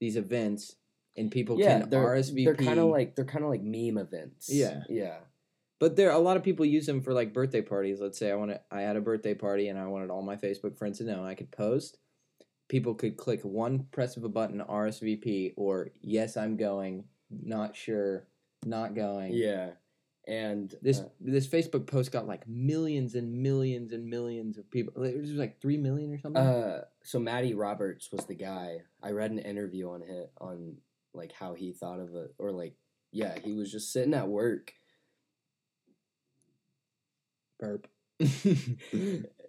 these 0.00 0.16
events, 0.16 0.76
and 1.16 1.30
people 1.30 1.58
yeah, 1.58 1.80
can 1.80 1.90
they're 1.90 2.04
RSVP. 2.04 2.44
they're 2.44 2.54
kind 2.54 2.80
of 2.80 2.86
like 2.86 3.14
they're 3.14 3.24
kind 3.24 3.44
of 3.44 3.50
like 3.50 3.62
meme 3.62 3.98
events. 3.98 4.48
Yeah. 4.52 4.82
yeah, 4.88 5.18
But 5.78 5.96
there, 5.96 6.10
a 6.10 6.18
lot 6.18 6.36
of 6.36 6.42
people 6.42 6.64
use 6.66 6.86
them 6.86 7.02
for 7.02 7.12
like 7.12 7.32
birthday 7.32 7.62
parties. 7.62 8.00
Let's 8.00 8.18
say 8.18 8.30
I 8.30 8.34
want 8.34 8.52
to, 8.52 8.60
I 8.70 8.80
had 8.82 8.96
a 8.96 9.00
birthday 9.00 9.34
party 9.34 9.68
and 9.68 9.78
I 9.78 9.86
wanted 9.86 10.10
all 10.10 10.22
my 10.22 10.36
Facebook 10.36 10.76
friends 10.76 10.98
to 10.98 11.04
know. 11.04 11.24
I 11.24 11.34
could 11.34 11.50
post. 11.50 11.98
People 12.68 12.94
could 12.94 13.16
click 13.16 13.42
one 13.42 13.86
press 13.92 14.16
of 14.16 14.24
a 14.24 14.28
button, 14.28 14.60
RSVP, 14.60 15.52
or 15.56 15.90
yes, 16.00 16.36
I'm 16.36 16.56
going. 16.56 17.04
Not 17.30 17.76
sure, 17.76 18.26
not 18.64 18.94
going. 18.94 19.32
yeah. 19.34 19.70
And 20.26 20.72
This 20.82 21.00
uh, 21.00 21.08
this 21.20 21.48
Facebook 21.48 21.86
post 21.86 22.12
got 22.12 22.28
like 22.28 22.46
millions 22.46 23.16
and 23.16 23.42
millions 23.42 23.92
and 23.92 24.06
millions 24.06 24.56
of 24.56 24.70
people. 24.70 25.02
It 25.02 25.20
was 25.20 25.32
like 25.32 25.60
three 25.60 25.76
million 25.76 26.12
or 26.12 26.18
something. 26.18 26.40
Uh, 26.40 26.82
so 27.02 27.18
Matty 27.18 27.54
Roberts 27.54 28.10
was 28.12 28.24
the 28.26 28.36
guy. 28.36 28.78
I 29.02 29.10
read 29.10 29.32
an 29.32 29.40
interview 29.40 29.90
on 29.90 30.02
him 30.02 30.26
on 30.40 30.76
like 31.12 31.32
how 31.32 31.54
he 31.54 31.72
thought 31.72 31.98
of 31.98 32.14
it, 32.14 32.34
or 32.38 32.52
like 32.52 32.74
yeah, 33.10 33.36
he 33.42 33.52
was 33.52 33.72
just 33.72 33.92
sitting 33.92 34.14
at 34.14 34.28
work. 34.28 34.72
Burp. 37.58 37.88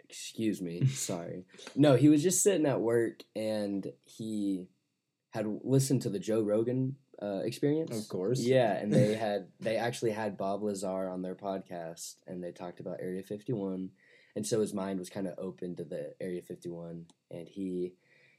Excuse 0.09 0.61
me, 0.61 0.85
sorry. 0.87 1.45
No, 1.75 1.95
he 1.95 2.09
was 2.09 2.21
just 2.21 2.43
sitting 2.43 2.65
at 2.65 2.81
work 2.81 3.23
and 3.35 3.91
he 4.05 4.69
had 5.31 5.47
listened 5.63 6.03
to 6.03 6.09
the 6.09 6.19
Joe 6.19 6.41
Rogan 6.41 6.97
uh, 7.23 7.39
experience. 7.43 7.97
Of 7.97 8.07
course. 8.09 8.39
Yeah, 8.39 8.73
and 8.73 8.91
they 8.91 9.13
had 9.27 9.47
they 9.59 9.77
actually 9.77 10.11
had 10.11 10.37
Bob 10.37 10.63
Lazar 10.63 11.09
on 11.09 11.21
their 11.21 11.35
podcast, 11.35 12.15
and 12.27 12.43
they 12.43 12.51
talked 12.51 12.79
about 12.79 12.99
Area 12.99 13.23
Fifty 13.23 13.53
One, 13.53 13.91
and 14.35 14.45
so 14.45 14.59
his 14.59 14.73
mind 14.73 14.99
was 14.99 15.09
kind 15.09 15.27
of 15.27 15.35
open 15.37 15.75
to 15.77 15.83
the 15.83 16.13
Area 16.19 16.41
Fifty 16.41 16.69
One, 16.69 17.05
and 17.31 17.47
he 17.47 17.93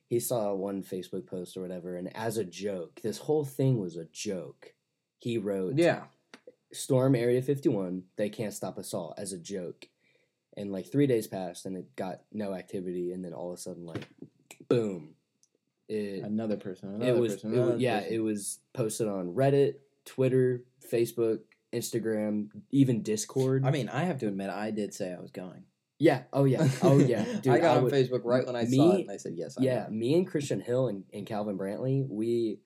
he 0.07 0.21
saw 0.21 0.53
one 0.53 0.83
Facebook 0.83 1.27
post 1.27 1.57
or 1.57 1.63
whatever, 1.63 1.97
and 1.97 2.15
as 2.17 2.37
a 2.37 2.45
joke, 2.45 3.01
this 3.03 3.19
whole 3.19 3.45
thing 3.45 3.81
was 3.81 3.97
a 3.97 4.05
joke. 4.05 4.75
He 5.25 5.39
wrote, 5.39 5.79
yeah. 5.79 6.03
storm 6.71 7.15
Area 7.15 7.41
51. 7.41 8.03
They 8.17 8.29
can't 8.29 8.53
stop 8.53 8.79
us 8.79 8.93
all 8.93 9.15
as 9.17 9.33
a 9.33 9.39
joke. 9.39 9.89
And 10.55 10.71
like 10.71 10.93
three 10.93 11.07
days 11.07 11.27
passed 11.27 11.65
and 11.65 11.79
it 11.79 11.97
got 11.97 12.21
no 12.31 12.53
activity. 12.53 13.13
And 13.13 13.25
then 13.25 13.33
all 13.33 13.51
of 13.51 13.59
a 13.59 13.61
sudden, 13.61 13.87
like, 13.87 14.07
boom. 14.69 15.15
It, 15.89 16.23
Another 16.25 16.57
person. 16.57 16.95
Another 16.95 17.13
it 17.13 17.19
was, 17.19 17.35
person. 17.35 17.55
it 17.55 17.61
was 17.73 17.81
yeah, 17.81 18.01
person. 18.01 18.15
it 18.15 18.19
was 18.21 18.59
posted 18.73 19.07
on 19.09 19.35
Reddit, 19.35 19.75
Twitter, 20.07 20.65
Facebook, 20.91 21.41
Instagram, 21.75 22.49
even 22.71 23.03
Discord. 23.03 23.65
I 23.65 23.71
mean, 23.71 23.89
I 23.89 24.05
have 24.05 24.19
to 24.21 24.29
admit, 24.29 24.51
I 24.51 24.71
did 24.71 24.95
say 24.95 25.13
I 25.13 25.21
was 25.21 25.31
going. 25.31 25.65
yeah. 25.99 26.23
Oh, 26.33 26.45
yeah. 26.45 26.67
Oh, 26.83 26.99
yeah. 26.99 27.25
Dude, 27.25 27.49
I 27.53 27.59
got 27.59 27.79
on 27.79 27.85
would- 27.85 27.93
Facebook 27.93 28.23
right 28.25 28.47
when 28.47 28.57
I 28.57 28.65
me- 28.65 28.77
saw 28.77 28.93
it, 28.93 29.01
and 29.03 29.11
I 29.11 29.17
said 29.19 29.35
yes. 29.37 29.57
I'm 29.59 29.65
yeah, 29.65 29.85
going. 29.85 29.99
me 29.99 30.15
and 30.15 30.27
Christian 30.27 30.61
Hill 30.61 30.89
and, 30.89 31.05
and 31.13 31.27
Calvin 31.27 31.59
Brantley, 31.59 32.07
we 32.09 32.61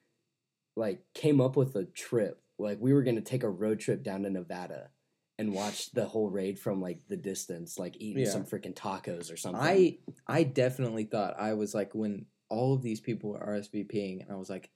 like 0.77 1.01
came 1.15 1.41
up 1.41 1.57
with 1.57 1.75
a 1.75 1.85
trip. 1.85 2.41
Like 2.59 2.79
we 2.81 2.93
were 2.93 3.03
gonna 3.03 3.21
take 3.21 3.43
a 3.45 3.51
road 3.51 3.81
trip 3.81 4.03
down 4.03 4.23
to 4.23 4.31
Nevada 4.31 4.91
and 5.39 5.53
watch 5.53 5.93
the 5.93 6.05
whole 6.05 6.29
raid 6.31 6.59
from 6.59 6.81
like 6.81 7.01
the 7.09 7.17
distance, 7.17 7.79
like 7.79 7.97
eating 8.01 8.25
Yeah. 8.25 8.31
some 8.31 8.45
freaking 8.45 8.75
tacos 8.75 9.33
or 9.33 9.37
something. 9.37 9.61
I 9.61 9.99
I 10.27 10.43
definitely 10.45 11.05
thought 11.05 11.35
I 11.39 11.55
was 11.55 11.75
like 11.75 11.95
when 11.95 12.27
all 12.51 12.75
of 12.75 12.83
these 12.83 13.01
people 13.01 13.31
were 13.31 13.39
RSVPing, 13.39 14.23
and 14.23 14.31
I 14.33 14.37
was 14.37 14.51
like, 14.51 14.71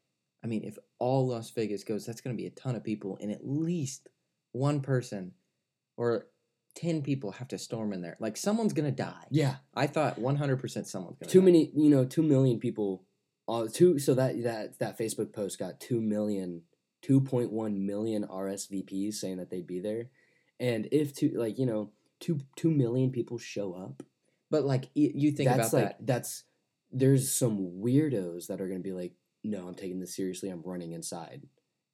I 0.45 0.47
mean, 0.47 0.65
if 0.65 0.77
all 0.99 1.29
Las 1.29 1.51
Vegas 1.51 1.85
goes, 1.85 2.05
that's 2.05 2.21
going 2.21 2.37
to 2.37 2.41
be 2.41 2.47
a 2.47 2.51
ton 2.51 2.75
of 2.77 2.85
people, 2.85 3.19
and 3.21 3.31
at 3.31 3.47
least 3.47 4.09
one 4.53 4.81
person 4.81 5.33
or 5.97 6.27
ten 6.75 7.03
people 7.03 7.33
have 7.33 7.49
to 7.49 7.59
storm 7.59 7.93
in 7.93 8.03
there. 8.03 8.17
Like 8.19 8.37
someone's 8.37 8.73
going 8.73 8.91
to 8.91 8.97
die. 8.97 9.27
yeah, 9.31 9.57
I 9.75 9.87
thought 9.87 10.19
one 10.19 10.37
hundred 10.37 10.59
percent 10.61 10.87
someone's 10.87 11.17
going 11.19 11.29
to 11.29 11.33
too 11.33 11.41
die. 11.41 11.45
many. 11.47 11.71
You 11.75 11.91
know, 11.91 12.05
two 12.05 12.23
million 12.23 12.59
people. 12.59 13.05
Uh, 13.49 13.67
two. 13.73 13.99
So 13.99 14.15
that 14.15 14.43
that 14.43 14.79
that 14.79 14.99
Facebook 14.99 15.33
post 15.33 15.59
got 15.59 15.81
two 15.81 16.01
million, 16.01 16.63
two 17.03 17.21
point 17.21 17.53
one 17.53 17.87
million 17.87 18.25
RSVPs 18.27 19.15
saying 19.15 19.37
that 19.39 19.51
they'd 19.51 19.67
be 19.67 19.81
there, 19.81 20.09
and 20.61 20.89
if 20.93 21.15
two 21.15 21.33
like 21.37 21.59
you 21.59 21.67
know 21.67 21.91
two 22.21 22.41
two 22.57 22.71
million 22.71 23.11
people 23.11 23.39
show 23.39 23.75
up, 23.75 24.03
But 24.51 24.65
like 24.65 24.91
you 24.95 25.33
think 25.33 25.49
that's 25.49 25.73
about 25.73 25.83
like 25.83 25.99
that. 25.99 26.07
that's 26.07 26.45
there's 26.93 27.33
some 27.33 27.81
weirdos 27.83 28.47
that 28.49 28.61
are 28.61 28.69
gonna 28.69 28.81
be 28.81 28.93
like, 28.93 29.13
no, 29.45 29.67
I'm 29.67 29.75
taking 29.75 29.99
this 30.01 30.15
seriously. 30.15 30.51
I'm 30.51 30.63
running 30.63 30.93
inside, 30.93 31.43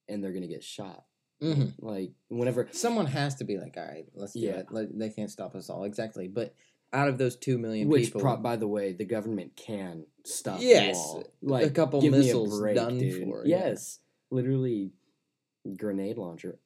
and 0.09 0.23
they're 0.23 0.33
gonna 0.33 0.47
get 0.49 0.65
shot. 0.65 1.05
Mhm. 1.43 1.75
Like 1.81 2.13
whenever, 2.29 2.69
Someone 2.73 3.07
has 3.07 3.37
to 3.37 3.45
be 3.45 3.59
like, 3.59 3.77
all 3.77 3.85
right, 3.87 4.07
let's 4.15 4.33
do 4.33 4.41
Yeah. 4.41 4.57
it. 4.59 4.67
Let, 4.73 4.99
they 4.99 5.11
can't 5.11 5.31
stop 5.31 5.55
us 5.55 5.71
all. 5.71 5.85
Exactly. 5.85 6.27
But 6.27 6.53
out 6.93 7.07
of 7.09 7.17
those 7.19 7.37
two 7.37 7.59
million 7.59 7.89
which 7.89 8.07
people, 8.07 8.21
pro- 8.23 8.37
by 8.39 8.57
the 8.57 8.67
way, 8.67 8.93
the 8.93 9.05
government 9.05 9.55
can 9.57 10.05
stop. 10.25 10.61
Yes, 10.61 10.97
wall. 10.97 11.21
a 11.25 11.47
like 11.47 11.75
couple 11.75 12.01
me 12.01 12.09
a 12.09 12.11
missiles 12.11 12.59
break, 12.61 12.75
done 12.75 12.99
dude. 12.99 13.23
for, 13.25 13.45
yeah. 13.47 13.67
Yes, 13.69 14.01
literally, 14.31 14.91
grenade 15.77 16.19
launcher. 16.19 16.59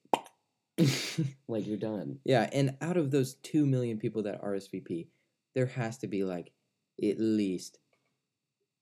Like 1.49 1.66
you're 1.66 1.77
done. 1.77 2.18
Yeah, 2.25 2.49
and 2.53 2.77
out 2.81 2.97
of 2.97 3.11
those 3.11 3.35
two 3.35 3.66
million 3.66 3.99
people 3.99 4.23
that 4.23 4.40
RSVP, 4.42 5.09
there 5.55 5.66
has 5.66 5.99
to 5.99 6.07
be 6.07 6.25
like 6.25 6.53
at 7.03 7.18
least 7.21 7.79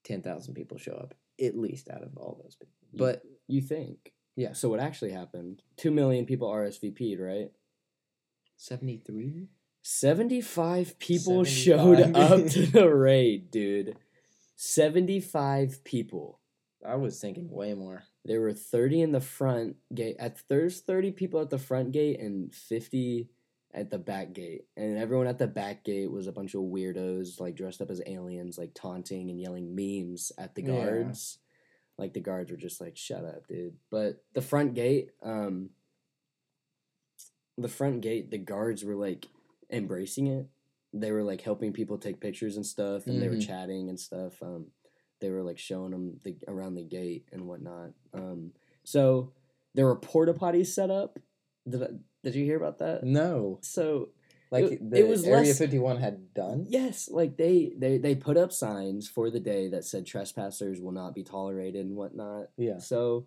ten 0.05 0.23
thousand 0.23 0.55
people 0.55 0.79
show 0.79 0.93
up. 0.93 1.15
At 1.43 1.57
least 1.57 1.89
out 1.91 2.03
of 2.03 2.17
all 2.17 2.41
those 2.43 2.55
people. 2.57 2.75
You- 2.93 2.99
But 2.99 3.23
You 3.47 3.61
think? 3.61 4.13
Yeah. 4.37 4.53
So 4.53 4.69
what 4.69 4.81
actually 4.81 5.13
happened? 5.13 5.63
Two 5.77 5.91
million 5.91 6.25
people 6.27 6.49
RSVP'd, 6.49 7.21
right? 7.21 7.51
seventy 8.57 8.99
three? 8.99 9.49
75 9.83 10.99
people 10.99 11.43
75. 11.47 11.49
showed 11.49 12.01
up 12.15 12.47
to 12.51 12.67
the 12.71 12.87
raid, 12.95 13.51
dude. 13.51 13.97
75 14.57 15.83
people. 15.85 16.39
I 16.87 16.97
was 16.97 17.19
thinking 17.19 17.51
way 17.51 17.73
more. 17.73 18.03
There 18.27 18.43
were 18.43 18.53
30 18.53 19.01
in 19.01 19.13
the 19.13 19.21
front 19.23 19.77
gate. 19.95 20.17
At 20.19 20.43
there's 20.49 20.81
30 20.81 21.13
people 21.13 21.41
at 21.41 21.49
the 21.49 21.59
front 21.59 21.93
gate 21.93 22.21
and 22.21 22.55
50 22.55 23.31
at 23.73 23.91
the 23.91 23.99
back 23.99 24.33
gate. 24.33 24.67
And 24.77 24.99
everyone 24.99 25.27
at 25.27 25.39
the 25.39 25.47
back 25.47 25.85
gate 25.85 26.11
was 26.11 26.27
a 26.27 26.33
bunch 26.33 26.55
of 26.55 26.63
weirdos 26.63 27.39
like 27.41 27.55
dressed 27.55 27.81
up 27.81 27.91
as 27.91 28.03
aliens 28.07 28.59
like 28.59 28.73
taunting 28.75 29.31
and 29.31 29.41
yelling 29.41 29.75
memes 29.75 30.33
at 30.39 30.55
the 30.55 30.63
Yeah. 30.63 30.73
guards. 30.73 31.39
Like 31.99 32.13
the 32.15 32.21
guards 32.21 32.51
were 32.51 32.57
just 32.57 32.81
like 32.81 32.97
shut 32.97 33.25
up, 33.25 33.47
dude. 33.47 33.77
But 33.91 34.25
the 34.33 34.43
front 34.43 34.75
gate 34.75 35.11
um 35.23 35.71
the 37.59 37.69
front 37.69 38.01
gate 38.01 38.31
the 38.31 38.39
guards 38.39 38.85
were 38.85 38.95
like 38.97 39.27
embracing 39.71 40.27
it. 40.27 40.47
They 40.93 41.13
were 41.13 41.23
like 41.23 41.43
helping 41.43 41.73
people 41.73 41.99
take 41.99 42.21
pictures 42.21 42.57
and 42.57 42.67
stuff 42.67 43.07
and 43.07 43.21
they 43.23 43.29
were 43.29 43.37
Mhm. 43.37 43.47
chatting 43.47 43.89
and 43.89 44.01
stuff. 44.01 44.43
Um 44.43 44.73
they 45.21 45.31
were 45.31 45.43
like 45.43 45.59
showing 45.59 45.91
them 45.91 46.19
the 46.25 46.37
around 46.49 46.75
the 46.75 46.83
gate 46.83 47.29
and 47.31 47.47
whatnot. 47.47 47.93
Um, 48.15 48.55
so 48.85 49.35
there 49.75 49.85
were 49.85 49.97
porta 49.97 50.33
potties 50.33 50.69
set 50.69 50.91
up. 50.91 51.19
I, 51.71 51.89
did 52.23 52.35
you 52.35 52.45
hear 52.45 52.57
about 52.57 52.79
that? 52.79 53.03
No. 53.05 53.59
So 53.63 54.11
Like 54.53 54.65
It- 54.73 54.91
the 54.91 54.99
it 54.99 55.09
was 55.09 55.25
Area 55.25 55.47
less- 55.49 55.59
fifty 55.59 55.79
one 55.79 55.99
had 55.99 56.35
done? 56.35 56.67
yes, 56.69 57.09
like 57.09 57.37
they 57.37 57.73
they 57.79 57.99
they 57.99 58.17
put 58.17 58.37
up 58.37 58.53
signs 58.53 59.07
for 59.09 59.31
the 59.31 59.39
day 59.39 59.69
that 59.69 59.85
said 59.85 60.07
trespassers 60.07 60.81
will 60.81 60.91
not 60.91 61.15
be 61.15 61.23
tolerated 61.23 61.87
and 61.87 61.95
whatnot. 61.97 62.51
Yeah. 62.57 62.79
So, 62.79 63.27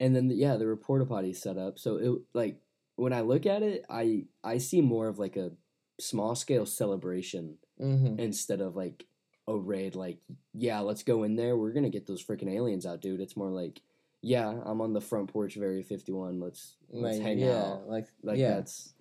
and 0.00 0.16
then 0.16 0.30
yeah, 0.30 0.56
the 0.56 0.74
porta 0.76 1.04
potties 1.04 1.36
set 1.36 1.58
up. 1.58 1.78
So 1.78 1.96
it 1.96 2.22
like 2.32 2.56
when 2.96 3.12
I 3.12 3.20
look 3.20 3.44
at 3.44 3.62
it, 3.62 3.84
I 3.90 4.24
I 4.42 4.56
see 4.58 4.80
more 4.80 5.08
of 5.08 5.18
like 5.18 5.36
a 5.36 5.52
small 6.00 6.34
scale 6.34 6.64
celebration 6.66 7.58
Mm-hmm. 7.80 8.18
instead 8.20 8.60
of 8.60 8.76
like 8.76 9.06
a 9.48 9.56
raid 9.56 9.96
like 9.96 10.18
yeah 10.54 10.78
let's 10.80 11.02
go 11.02 11.24
in 11.24 11.34
there 11.34 11.56
we're 11.56 11.72
gonna 11.72 11.90
get 11.90 12.06
those 12.06 12.22
freaking 12.24 12.48
aliens 12.52 12.86
out 12.86 13.00
dude 13.00 13.20
it's 13.20 13.36
more 13.36 13.50
like 13.50 13.80
yeah 14.22 14.48
i'm 14.64 14.80
on 14.80 14.92
the 14.92 15.00
front 15.00 15.32
porch 15.32 15.56
of 15.56 15.62
area 15.62 15.82
51 15.82 16.40
let's 16.40 16.76
let's 16.90 17.16
Like, 17.18 17.26
hang 17.26 17.38
yeah, 17.40 17.62
out. 17.64 17.88
like 17.88 18.06
like 18.22 18.38
yeah. 18.38 18.54
that's 18.54 18.94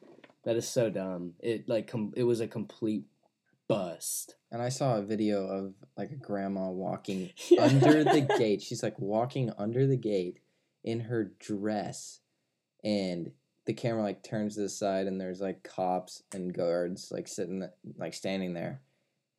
that 0.43 0.55
is 0.55 0.67
so 0.67 0.89
dumb. 0.89 1.33
It 1.39 1.69
like 1.69 1.85
com- 1.87 2.13
it 2.17 2.23
was 2.23 2.39
a 2.41 2.47
complete 2.47 3.03
bust. 3.67 4.35
And 4.51 4.59
I 4.59 4.69
saw 4.69 4.97
a 4.97 5.03
video 5.03 5.45
of 5.45 5.75
like 5.95 6.09
a 6.11 6.15
grandma 6.15 6.71
walking 6.71 7.29
under 7.59 8.03
the 8.03 8.21
gate. 8.39 8.63
She's 8.63 8.81
like 8.81 8.97
walking 8.97 9.51
under 9.59 9.85
the 9.85 9.97
gate 9.97 10.39
in 10.83 11.01
her 11.01 11.31
dress, 11.39 12.21
and 12.83 13.31
the 13.65 13.73
camera 13.73 14.01
like 14.01 14.23
turns 14.23 14.55
to 14.55 14.61
the 14.61 14.69
side, 14.69 15.05
and 15.05 15.21
there's 15.21 15.41
like 15.41 15.61
cops 15.61 16.23
and 16.33 16.51
guards 16.53 17.11
like 17.11 17.27
sitting 17.27 17.69
like 17.97 18.15
standing 18.15 18.55
there, 18.55 18.81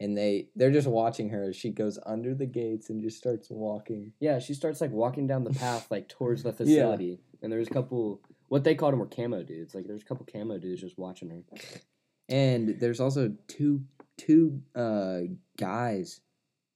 and 0.00 0.16
they 0.16 0.48
they're 0.56 0.70
just 0.70 0.88
watching 0.88 1.28
her 1.30 1.44
as 1.44 1.56
she 1.56 1.70
goes 1.70 1.98
under 2.06 2.34
the 2.34 2.46
gates 2.46 2.90
and 2.90 3.02
just 3.02 3.18
starts 3.18 3.48
walking. 3.50 4.12
yeah 4.20 4.38
she 4.38 4.54
starts 4.54 4.80
like 4.80 4.90
walking 4.90 5.26
down 5.26 5.44
the 5.44 5.50
path 5.54 5.86
like 5.90 6.08
towards 6.08 6.42
the 6.42 6.50
Yeah. 6.50 6.56
facility 6.56 7.20
and 7.42 7.52
there's 7.52 7.68
a 7.68 7.70
couple 7.70 8.20
what 8.48 8.64
they 8.64 8.74
called 8.74 8.92
them 8.92 9.00
were 9.00 9.06
camo 9.06 9.42
dudes 9.42 9.74
like 9.74 9.86
there's 9.86 10.02
a 10.02 10.04
couple 10.04 10.26
camo 10.30 10.58
dudes 10.58 10.80
just 10.80 10.98
watching 10.98 11.30
her 11.30 11.42
And 12.28 12.80
there's 12.80 13.00
also 13.00 13.32
two 13.48 13.82
two 14.18 14.62
uh 14.74 15.20
guys 15.58 16.20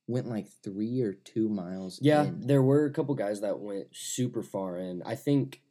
went 0.08 0.28
like 0.28 0.46
three 0.62 1.00
or 1.00 1.12
two 1.14 1.48
miles. 1.48 1.98
Yeah, 2.00 2.24
in. 2.24 2.46
there 2.46 2.62
were 2.62 2.84
a 2.86 2.92
couple 2.92 3.14
guys 3.16 3.40
that 3.40 3.58
went 3.58 3.88
super 3.92 4.42
far 4.42 4.78
in. 4.78 5.02
I 5.04 5.16
think, 5.16 5.62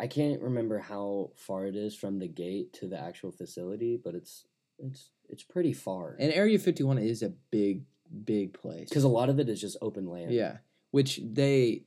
I 0.00 0.06
can't 0.06 0.40
remember 0.40 0.78
how 0.78 1.32
far 1.36 1.66
it 1.66 1.76
is 1.76 1.94
from 1.94 2.18
the 2.18 2.26
gate 2.28 2.72
to 2.80 2.88
the 2.88 2.98
actual 2.98 3.32
facility, 3.32 4.00
but 4.02 4.14
it's 4.14 4.46
it's 4.78 5.10
it's 5.28 5.42
pretty 5.42 5.72
far. 5.72 6.16
And 6.18 6.32
Area 6.32 6.58
51 6.58 6.98
is 6.98 7.22
a 7.22 7.30
big, 7.50 7.84
big 8.24 8.52
place. 8.52 8.88
Because 8.88 9.04
a 9.04 9.08
lot 9.08 9.28
of 9.28 9.40
it 9.40 9.48
is 9.48 9.60
just 9.60 9.76
open 9.82 10.08
land. 10.08 10.32
Yeah, 10.32 10.58
which 10.90 11.20
they 11.24 11.82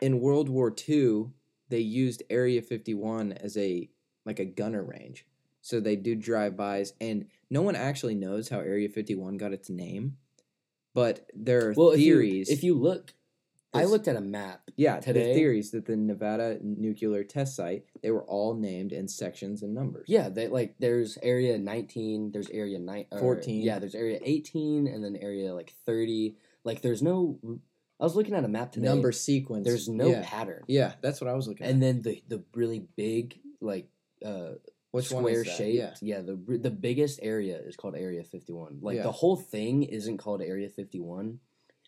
in 0.00 0.20
World 0.20 0.48
War 0.48 0.74
II 0.88 1.26
they 1.68 1.80
used 1.80 2.22
Area 2.30 2.62
51 2.62 3.32
as 3.32 3.56
a 3.56 3.88
like 4.24 4.38
a 4.38 4.44
gunner 4.44 4.82
range. 4.82 5.26
So 5.60 5.80
they 5.80 5.96
do 5.96 6.14
drive-bys 6.14 6.94
and 7.00 7.26
no 7.50 7.62
one 7.62 7.76
actually 7.76 8.14
knows 8.14 8.48
how 8.48 8.60
Area 8.60 8.88
51 8.88 9.36
got 9.36 9.52
its 9.52 9.68
name. 9.68 10.16
But 10.94 11.30
there 11.34 11.68
are 11.68 11.74
Well, 11.76 11.92
theories. 11.92 12.48
If 12.48 12.62
you, 12.62 12.72
if 12.72 12.76
you 12.76 12.82
look, 12.82 13.14
I 13.80 13.84
looked 13.84 14.08
at 14.08 14.16
a 14.16 14.20
map. 14.20 14.70
yeah, 14.76 15.00
today- 15.00 15.28
the 15.28 15.34
theories 15.34 15.70
that 15.72 15.86
the 15.86 15.96
Nevada 15.96 16.58
nuclear 16.62 17.24
test 17.24 17.56
site, 17.56 17.84
they 18.02 18.10
were 18.10 18.24
all 18.24 18.54
named 18.54 18.92
in 18.92 19.08
sections 19.08 19.62
and 19.62 19.74
numbers. 19.74 20.06
Yeah, 20.08 20.28
they 20.28 20.48
like 20.48 20.76
there's 20.78 21.18
area 21.22 21.58
19, 21.58 22.32
there's 22.32 22.50
area 22.50 22.78
9 22.78 23.06
or- 23.10 23.18
14. 23.18 23.62
Yeah, 23.62 23.78
there's 23.78 23.94
area 23.94 24.20
18 24.22 24.86
and 24.86 25.04
then 25.04 25.16
area 25.16 25.54
like 25.54 25.74
30. 25.86 26.36
Like 26.64 26.82
there's 26.82 27.02
no 27.02 27.38
I 28.00 28.04
was 28.04 28.14
looking 28.14 28.34
at 28.34 28.44
a 28.44 28.48
map 28.48 28.72
today. 28.72 28.86
Number 28.86 29.10
sequence. 29.10 29.64
there's 29.64 29.88
no 29.88 30.08
yeah. 30.08 30.22
pattern. 30.24 30.62
Yeah, 30.68 30.92
that's 31.00 31.20
what 31.20 31.28
I 31.28 31.34
was 31.34 31.48
looking 31.48 31.66
at. 31.66 31.72
And 31.72 31.82
then 31.82 32.02
the 32.02 32.22
the 32.28 32.44
really 32.54 32.86
big 32.96 33.40
like 33.60 33.88
uh 34.24 34.52
Which 34.92 35.06
square 35.06 35.44
shaped. 35.44 36.00
Yeah. 36.02 36.18
Yeah, 36.18 36.22
the 36.22 36.36
the 36.58 36.70
biggest 36.70 37.18
area 37.22 37.58
is 37.58 37.76
called 37.76 37.96
Area 37.96 38.22
51. 38.22 38.78
Like 38.80 38.96
Yeah. 38.96 39.02
the 39.02 39.12
whole 39.12 39.36
thing 39.36 39.82
isn't 39.82 40.18
called 40.18 40.42
Area 40.42 40.68
51. 40.68 41.40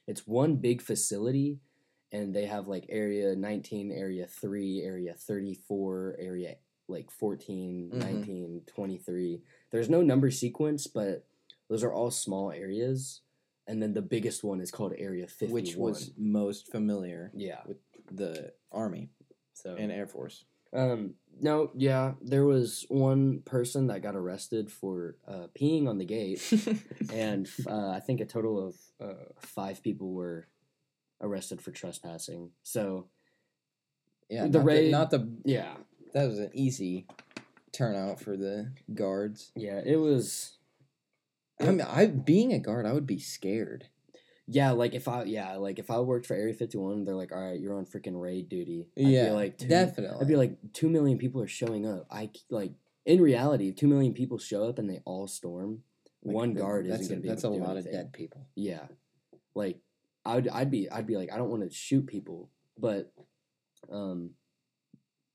It's 0.07 0.27
one 0.27 0.57
big 0.57 0.83
facility 0.83 1.61
and 2.13 2.35
they 2.35 2.47
have 2.47 2.69
like 2.69 2.87
Area 2.89 3.35
19, 3.37 3.93
Area 3.93 4.27
3, 4.27 4.83
Area 4.83 5.15
34, 5.15 6.17
Area 6.19 6.57
like 6.89 7.11
14, 7.11 7.91
Mhm. 7.93 7.99
19, 7.99 8.63
23. 8.67 9.43
There's 9.71 9.89
no 9.89 10.03
number 10.03 10.31
sequence, 10.31 10.87
but 10.87 11.25
those 11.69 11.85
are 11.85 11.93
all 11.93 12.11
small 12.11 12.51
areas. 12.51 13.23
And 13.67 13.81
then 13.81 13.95
the 13.95 14.03
biggest 14.03 14.43
one 14.43 14.61
is 14.61 14.73
called 14.73 14.95
Area 14.99 15.29
51. 15.29 15.53
Which 15.53 15.77
was 15.77 16.13
most 16.17 16.71
familiar 16.73 17.31
yeah. 17.33 17.61
with 17.67 17.79
the 18.11 18.53
Army 18.73 19.11
So 19.53 19.77
and 19.77 19.93
Air 19.93 20.09
Force. 20.09 20.45
Um, 20.73 21.15
no, 21.41 21.71
yeah, 21.75 22.15
there 22.21 22.45
was 22.45 22.87
one 22.89 23.41
person 23.41 23.87
that 23.89 24.03
got 24.03 24.17
arrested 24.17 24.71
for 24.71 25.17
uh, 25.27 25.47
peeing 25.59 25.89
on 25.89 25.99
the 25.99 26.05
gate, 26.05 26.43
and 27.13 27.49
uh, 27.67 27.91
I 27.91 28.01
think 28.01 28.21
a 28.21 28.25
total 28.25 28.69
of 28.69 28.77
uh, 29.01 29.25
five 29.41 29.83
people 29.83 30.13
were 30.13 30.47
arrested 31.21 31.61
for 31.61 31.71
trespassing. 31.71 32.51
So 32.63 33.07
yeah, 34.29 34.47
The 34.47 34.59
not 34.59 34.65
raid- 34.67 34.87
The, 34.87 34.91
not 34.91 35.11
the. 35.11 35.29
yeah, 35.45 35.75
That 36.15 36.29
was 36.29 36.39
an 36.39 36.51
easy 36.55 37.07
turnout 37.73 38.21
for 38.21 38.37
the 38.37 38.73
guards. 38.95 39.53
yeah, 39.55 39.81
it 39.85 39.97
was. 39.97 40.57
I 41.61 41.67
mean, 41.67 41.83
I 41.83 42.07
being 42.07 42.53
a 42.53 42.59
guard, 42.59 42.87
I 42.87 42.93
would 42.93 43.07
be 43.07 43.19
scared. 43.19 43.87
Yeah, 44.47 44.71
like 44.73 44.95
if 44.95 45.07
I 45.07 45.25
yeah 45.25 45.57
like 45.57 45.79
if 45.79 45.91
I 45.91 46.01
worked 46.01 46.27
for 46.27 46.35
Area 46.35 46.55
Fifty 46.55 46.79
One, 46.79 47.05
they're 47.05 47.15
like, 47.15 47.31
all 47.33 47.41
right, 47.51 47.61
you're 47.61 47.77
on 47.77 47.87
freaking 47.87 48.21
raid 48.21 48.49
duty. 48.49 48.89
I'd 48.99 49.05
yeah, 49.07 49.25
be 49.27 49.31
like 49.33 49.59
two, 49.59 49.69
definitely. 49.69 50.19
I'd 50.21 50.27
be 50.29 50.37
like 50.37 50.57
two 50.73 50.89
million 50.89 51.19
people 51.19 51.41
are 51.43 51.47
showing 51.47 51.87
up. 51.87 52.07
I 52.11 52.31
like 52.49 52.73
in 53.07 53.21
reality, 53.21 53.69
if 53.69 53.77
two 53.77 53.87
million 53.89 54.13
people 54.15 54.39
show 54.39 54.65
up 54.69 54.79
and 54.79 54.89
they 54.91 55.01
all 55.05 55.29
storm, 55.29 55.83
Like, 56.25 56.35
one 56.35 56.55
guard 56.55 56.87
isn't 56.87 56.99
going 57.09 57.21
to 57.21 57.23
be. 57.23 57.29
That's 57.29 57.45
a 57.45 57.49
lot 57.51 57.73
anything. 57.77 57.87
of 57.89 57.93
dead 57.93 58.13
people. 58.13 58.47
Yeah, 58.57 58.87
like 59.55 59.79
I'd 60.25 60.49
I'd 60.49 60.71
be 60.71 60.91
I'd 60.91 61.07
be 61.07 61.17
like 61.17 61.33
I 61.33 61.37
don't 61.39 61.51
want 61.51 61.63
to 61.69 61.75
shoot 61.75 62.07
people, 62.07 62.51
but 62.79 63.13
um, 63.91 64.33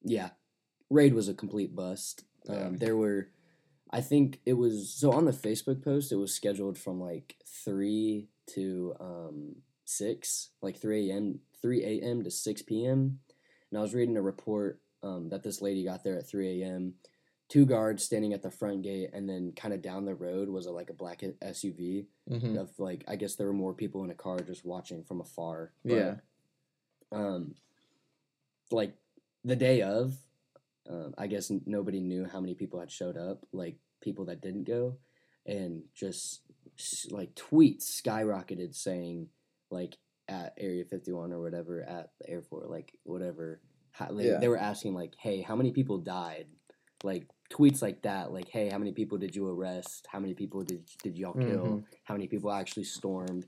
yeah, 0.04 0.30
raid 0.89 1.13
was 1.13 1.28
a 1.30 1.34
complete 1.34 1.76
bust. 1.76 2.26
Um, 2.48 2.56
Yeah. 2.56 2.69
there 2.78 2.98
were, 2.98 3.30
I 3.89 4.02
think 4.02 4.39
it 4.45 4.54
was 4.54 4.89
so 4.93 5.12
on 5.12 5.26
the 5.26 5.32
Facebook 5.32 5.84
post 5.84 6.12
it 6.12 6.15
was 6.17 6.34
scheduled 6.34 6.78
from 6.78 7.00
like 7.02 7.36
three 7.63 8.30
to 8.54 8.93
um 9.00 9.56
six, 9.86 10.50
like 10.62 10.78
three 10.78 11.10
a.m. 11.12 11.39
three 11.62 11.84
a.m. 11.84 12.24
to 12.24 12.32
six 12.32 12.62
p.m. 12.62 13.19
And 13.71 13.80
I 13.80 13.82
was 13.82 13.93
reading 13.95 14.17
a 14.17 14.21
report 14.21 14.82
um, 15.04 15.30
that 15.30 15.43
this 15.43 15.62
lady 15.62 15.84
got 15.84 16.04
there 16.04 16.17
at 16.17 16.28
three 16.28 16.62
a.m. 16.63 16.93
Two 17.48 17.66
guards 17.66 18.04
standing 18.04 18.34
at 18.34 18.42
the 18.42 18.50
front 18.50 18.82
gate, 18.82 19.12
and 19.14 19.30
then 19.30 19.54
kind 19.56 19.74
of 19.74 19.82
down 19.82 20.06
the 20.06 20.16
road 20.16 20.50
was 20.50 20.66
a, 20.66 20.72
like 20.72 20.90
a 20.90 20.94
black 20.94 21.22
SUV 21.22 22.06
Mm-hmm. 22.30 22.58
of 22.58 22.72
like 22.80 23.04
I 23.08 23.18
guess 23.18 23.36
there 23.36 23.46
were 23.46 23.54
more 23.54 23.74
people 23.76 24.04
in 24.04 24.10
a 24.10 24.16
car 24.16 24.40
just 24.40 24.66
watching 24.66 25.04
from 25.04 25.22
afar. 25.22 25.72
Yeah. 25.84 26.16
Um, 27.12 27.54
like 28.72 28.94
the 29.44 29.56
day 29.56 29.84
of, 29.84 30.16
um, 30.90 31.14
I 31.20 31.28
guess 31.28 31.52
nobody 31.68 32.00
knew 32.00 32.26
how 32.26 32.40
many 32.42 32.56
people 32.56 32.80
had 32.80 32.90
showed 32.92 33.16
up. 33.16 33.46
Like 33.54 33.76
people 34.02 34.26
that 34.26 34.42
didn't 34.42 34.64
go, 34.64 34.98
and 35.46 35.84
just 35.94 36.42
like 37.12 37.36
tweets 37.36 37.84
skyrocketed 38.02 38.74
saying 38.76 39.28
like 39.70 39.98
at 40.28 40.54
Area 40.58 40.84
Fifty 40.86 41.12
One 41.12 41.32
or 41.32 41.42
whatever 41.42 41.84
at 41.84 42.10
the 42.20 42.30
airport, 42.30 42.72
like 42.72 42.98
whatever. 43.04 43.62
How, 43.92 44.12
they, 44.12 44.26
Yeah. 44.30 44.40
they 44.40 44.48
were 44.48 44.58
asking 44.58 44.96
like, 44.96 45.14
"Hey, 45.20 45.42
how 45.42 45.56
many 45.56 45.72
people 45.72 46.00
died?" 46.00 46.48
Like 47.04 47.28
tweets 47.50 47.82
like 47.82 48.02
that, 48.04 48.32
like, 48.32 48.50
"Hey, 48.50 48.70
how 48.70 48.78
many 48.78 48.92
people 48.92 49.18
did 49.18 49.36
you 49.36 49.48
arrest? 49.48 50.08
How 50.10 50.20
many 50.20 50.34
people 50.34 50.64
did 50.64 50.84
did 51.04 51.18
y'all 51.18 51.34
kill? 51.34 51.66
Mhm. 51.66 51.84
How 52.04 52.14
many 52.16 52.28
people 52.28 52.52
actually 52.52 52.84
stormed?" 52.86 53.46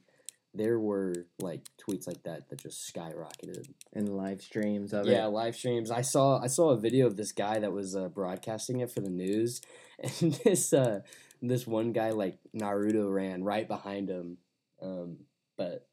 There 0.53 0.79
were 0.79 1.13
like 1.39 1.61
tweets 1.77 2.07
like 2.07 2.23
that 2.23 2.49
that 2.49 2.59
just 2.61 2.91
skyrocketed. 2.91 3.69
And 3.93 4.15
live 4.17 4.41
streams 4.41 4.91
of 4.93 5.05
Yeah, 5.05 5.25
it. 5.27 5.29
live 5.29 5.55
streams. 5.55 5.91
I 5.91 6.01
saw 6.01 6.39
I 6.41 6.47
saw 6.47 6.69
a 6.69 6.77
video 6.77 7.05
of 7.05 7.15
this 7.15 7.31
guy 7.31 7.59
that 7.59 7.71
was 7.71 7.95
uh, 7.95 8.07
broadcasting 8.09 8.79
it 8.79 8.89
for 8.91 9.01
the 9.01 9.09
news, 9.09 9.61
and 9.99 10.33
this 10.43 10.73
uh, 10.73 11.01
this 11.41 11.67
one 11.67 11.91
guy 11.91 12.09
like 12.11 12.39
Naruto 12.55 13.13
ran 13.13 13.43
right 13.43 13.67
behind 13.67 14.09
him. 14.09 14.37
Um, 14.81 15.17
but 15.57 15.87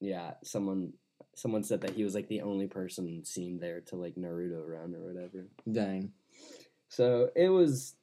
yeah, 0.00 0.34
someone 0.44 0.92
someone 1.34 1.64
said 1.64 1.80
that 1.80 1.92
he 1.94 2.04
was 2.04 2.14
like 2.14 2.28
the 2.28 2.42
only 2.42 2.66
person 2.66 3.24
seen 3.24 3.58
there 3.58 3.80
to 3.80 3.96
like 3.96 4.14
Naruto 4.16 4.64
run 4.66 4.94
or 4.94 5.00
whatever. 5.00 5.46
Dang. 5.70 6.12
So 6.88 7.30
it 7.36 7.48
was 7.48 7.94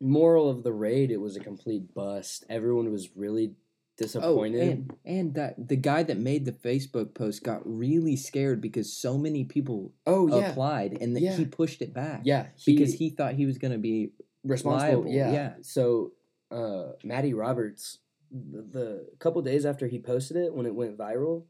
moral 0.00 0.48
of 0.50 0.62
the 0.62 0.72
raid. 0.72 1.10
It 1.10 1.20
was 1.20 1.36
a 1.36 1.40
complete 1.40 1.94
bust. 1.94 2.44
Everyone 2.48 2.90
was 2.90 3.10
really 3.16 3.54
disappointed. 3.96 4.28
Oh, 4.28 4.34
disappointed. 4.34 4.68
and 4.68 4.94
and 5.06 5.34
that 5.34 5.68
the 5.68 5.76
guy 5.76 6.02
that 6.02 6.18
made 6.18 6.44
the 6.44 6.52
Facebook 6.52 7.14
post 7.14 7.42
got 7.42 7.62
really 7.64 8.14
scared 8.16 8.60
because 8.60 8.92
so 8.92 9.16
many 9.16 9.44
people 9.44 9.92
oh 10.06 10.28
yeah, 10.28 10.50
applied 10.50 10.98
and 11.00 11.16
that 11.16 11.22
Yeah. 11.22 11.36
he 11.36 11.46
pushed 11.46 11.80
it 11.80 11.94
back. 11.94 12.20
yeah, 12.24 12.48
Because 12.66 12.94
he 12.94 13.08
thought 13.10 13.34
he 13.34 13.46
was 13.46 13.56
going 13.58 13.72
to 13.72 13.78
be 13.78 14.10
responsible. 14.44 15.02
liable, 15.04 15.10
Yeah. 15.12 15.32
yeah. 15.32 15.52
So, 15.62 16.12
uh, 16.50 16.92
Matty 17.04 17.32
Roberts, 17.32 17.98
the, 18.30 18.60
the 18.62 19.06
couple 19.18 19.40
days 19.42 19.64
after 19.64 19.86
he 19.86 19.98
posted 19.98 20.36
it, 20.36 20.54
when 20.54 20.66
it 20.66 20.74
went 20.74 20.98
viral, 20.98 21.44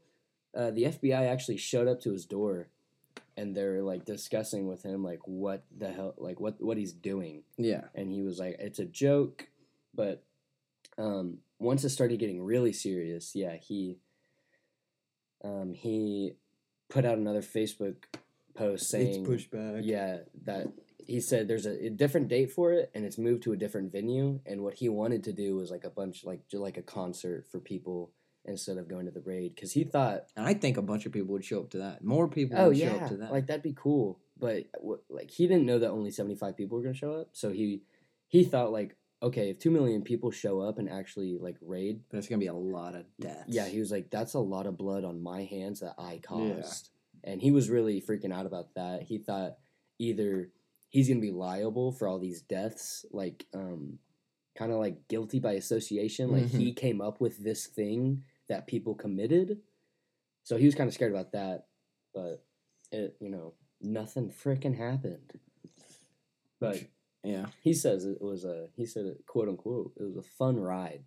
uh, 0.55 0.71
the 0.71 0.85
FBI 0.85 1.27
actually 1.27 1.57
showed 1.57 1.87
up 1.89 1.99
to 2.01 2.13
his 2.13 2.25
door, 2.25 2.69
and 3.37 3.55
they're 3.55 3.83
like 3.83 4.03
discussing 4.03 4.67
with 4.67 4.83
him 4.83 5.03
like 5.03 5.19
what 5.25 5.63
the 5.77 5.91
hell, 5.91 6.15
like 6.17 6.39
what 6.39 6.59
what 6.59 6.77
he's 6.77 6.93
doing, 6.93 7.43
yeah. 7.57 7.85
and 7.95 8.11
he 8.11 8.23
was 8.23 8.39
like, 8.39 8.57
"It's 8.59 8.79
a 8.79 8.85
joke," 8.85 9.47
but 9.93 10.23
um, 10.97 11.37
once 11.59 11.83
it 11.83 11.89
started 11.89 12.19
getting 12.19 12.43
really 12.43 12.73
serious, 12.73 13.35
yeah, 13.35 13.55
he 13.55 13.99
um, 15.43 15.73
he 15.73 16.33
put 16.89 17.05
out 17.05 17.17
another 17.17 17.41
Facebook 17.41 17.95
post 18.55 18.89
saying 18.89 19.23
back. 19.51 19.81
yeah, 19.83 20.17
that 20.45 20.67
he 21.05 21.21
said 21.21 21.47
there's 21.47 21.65
a, 21.65 21.85
a 21.85 21.89
different 21.89 22.27
date 22.27 22.51
for 22.51 22.73
it 22.73 22.91
and 22.93 23.05
it's 23.05 23.17
moved 23.17 23.43
to 23.43 23.53
a 23.53 23.57
different 23.57 23.91
venue. 23.91 24.39
And 24.45 24.61
what 24.61 24.75
he 24.75 24.89
wanted 24.89 25.23
to 25.25 25.33
do 25.33 25.55
was 25.55 25.71
like 25.71 25.85
a 25.85 25.89
bunch, 25.89 26.25
like 26.25 26.41
like 26.53 26.77
a 26.77 26.81
concert 26.81 27.45
for 27.49 27.59
people 27.59 28.11
instead 28.47 28.77
of 28.77 28.87
going 28.87 29.05
to 29.05 29.11
the 29.11 29.21
raid 29.21 29.55
because 29.55 29.71
he 29.73 29.83
thought, 29.83 30.25
and 30.35 30.45
I 30.45 30.53
think 30.53 30.77
a 30.77 30.81
bunch 30.81 31.05
of 31.05 31.11
people 31.11 31.33
would 31.33 31.45
show 31.45 31.59
up 31.61 31.69
to 31.71 31.79
that. 31.79 32.03
More 32.03 32.27
people 32.27 32.57
oh 32.59 32.69
would 32.69 32.77
show 32.77 32.83
yeah, 32.85 32.95
up 32.95 33.09
to 33.09 33.17
that. 33.17 33.31
like 33.31 33.47
that'd 33.47 33.63
be 33.63 33.75
cool. 33.75 34.19
But 34.39 34.65
like 35.09 35.31
he 35.31 35.47
didn't 35.47 35.65
know 35.65 35.79
that 35.79 35.89
only 35.89 36.11
seventy 36.11 36.35
five 36.35 36.55
people 36.57 36.77
were 36.77 36.83
gonna 36.83 36.93
show 36.95 37.13
up, 37.13 37.29
so 37.33 37.51
he 37.51 37.81
he 38.27 38.43
thought 38.43 38.71
like 38.71 38.95
okay, 39.23 39.49
if 39.49 39.57
two 39.57 39.71
million 39.71 40.03
people 40.03 40.29
show 40.29 40.61
up 40.61 40.77
and 40.77 40.87
actually 40.89 41.39
like 41.41 41.55
raid, 41.61 42.01
but 42.11 42.17
it's 42.19 42.27
going 42.27 42.39
to 42.39 42.43
be 42.43 42.49
a 42.49 42.53
lot 42.53 42.93
of 42.93 43.03
deaths. 43.19 43.45
yeah, 43.47 43.65
he 43.67 43.79
was 43.79 43.89
like, 43.89 44.11
that's 44.11 44.35
a 44.35 44.39
lot 44.39 44.67
of 44.67 44.77
blood 44.77 45.03
on 45.03 45.19
my 45.19 45.43
hands 45.43 45.79
that 45.79 45.95
I 45.97 46.13
Yeah. 46.13 46.19
caused. 46.21 46.91
And 47.23 47.41
he 47.41 47.49
was 47.49 47.67
really 47.67 47.99
freaking 47.99 48.31
out 48.31 48.45
about 48.45 48.75
that. 48.75 49.01
He 49.01 49.17
thought 49.17 49.57
either 49.97 50.51
he's 50.89 51.07
going 51.07 51.19
to 51.19 51.25
be 51.25 51.31
liable 51.31 51.91
for 51.93 52.07
all 52.07 52.19
these 52.19 52.43
deaths, 52.43 53.07
like, 53.11 53.47
um, 53.55 53.97
kind 54.55 54.71
of 54.71 54.77
like 54.77 55.07
guilty 55.07 55.39
by 55.39 55.53
association. 55.53 56.31
Like, 56.31 56.43
Mhm. 56.43 56.59
he 56.59 56.73
came 56.73 57.01
up 57.01 57.19
with 57.19 57.39
this 57.43 57.65
thing 57.65 58.23
that 58.49 58.67
people 58.67 58.95
committed. 58.95 59.59
So 60.43 60.57
he 60.57 60.65
was 60.65 60.75
kind 60.75 60.87
of 60.87 60.93
scared 60.93 61.11
about 61.11 61.31
that. 61.33 61.65
But 62.13 62.43
it, 62.91 63.15
you 63.19 63.29
know, 63.29 63.53
nothing 63.81 64.29
freaking 64.31 64.77
happened. 64.77 65.33
But 66.59 66.81
Yeah. 67.23 67.47
he 67.61 67.73
says 67.73 68.05
it 68.05 68.21
was 68.21 68.45
a, 68.45 68.67
he 68.75 68.85
said 68.85 69.05
it, 69.05 69.25
quote 69.27 69.49
unquote, 69.49 69.93
it 69.99 70.03
was 70.03 70.17
a 70.17 70.21
fun 70.23 70.59
ride. 70.59 71.03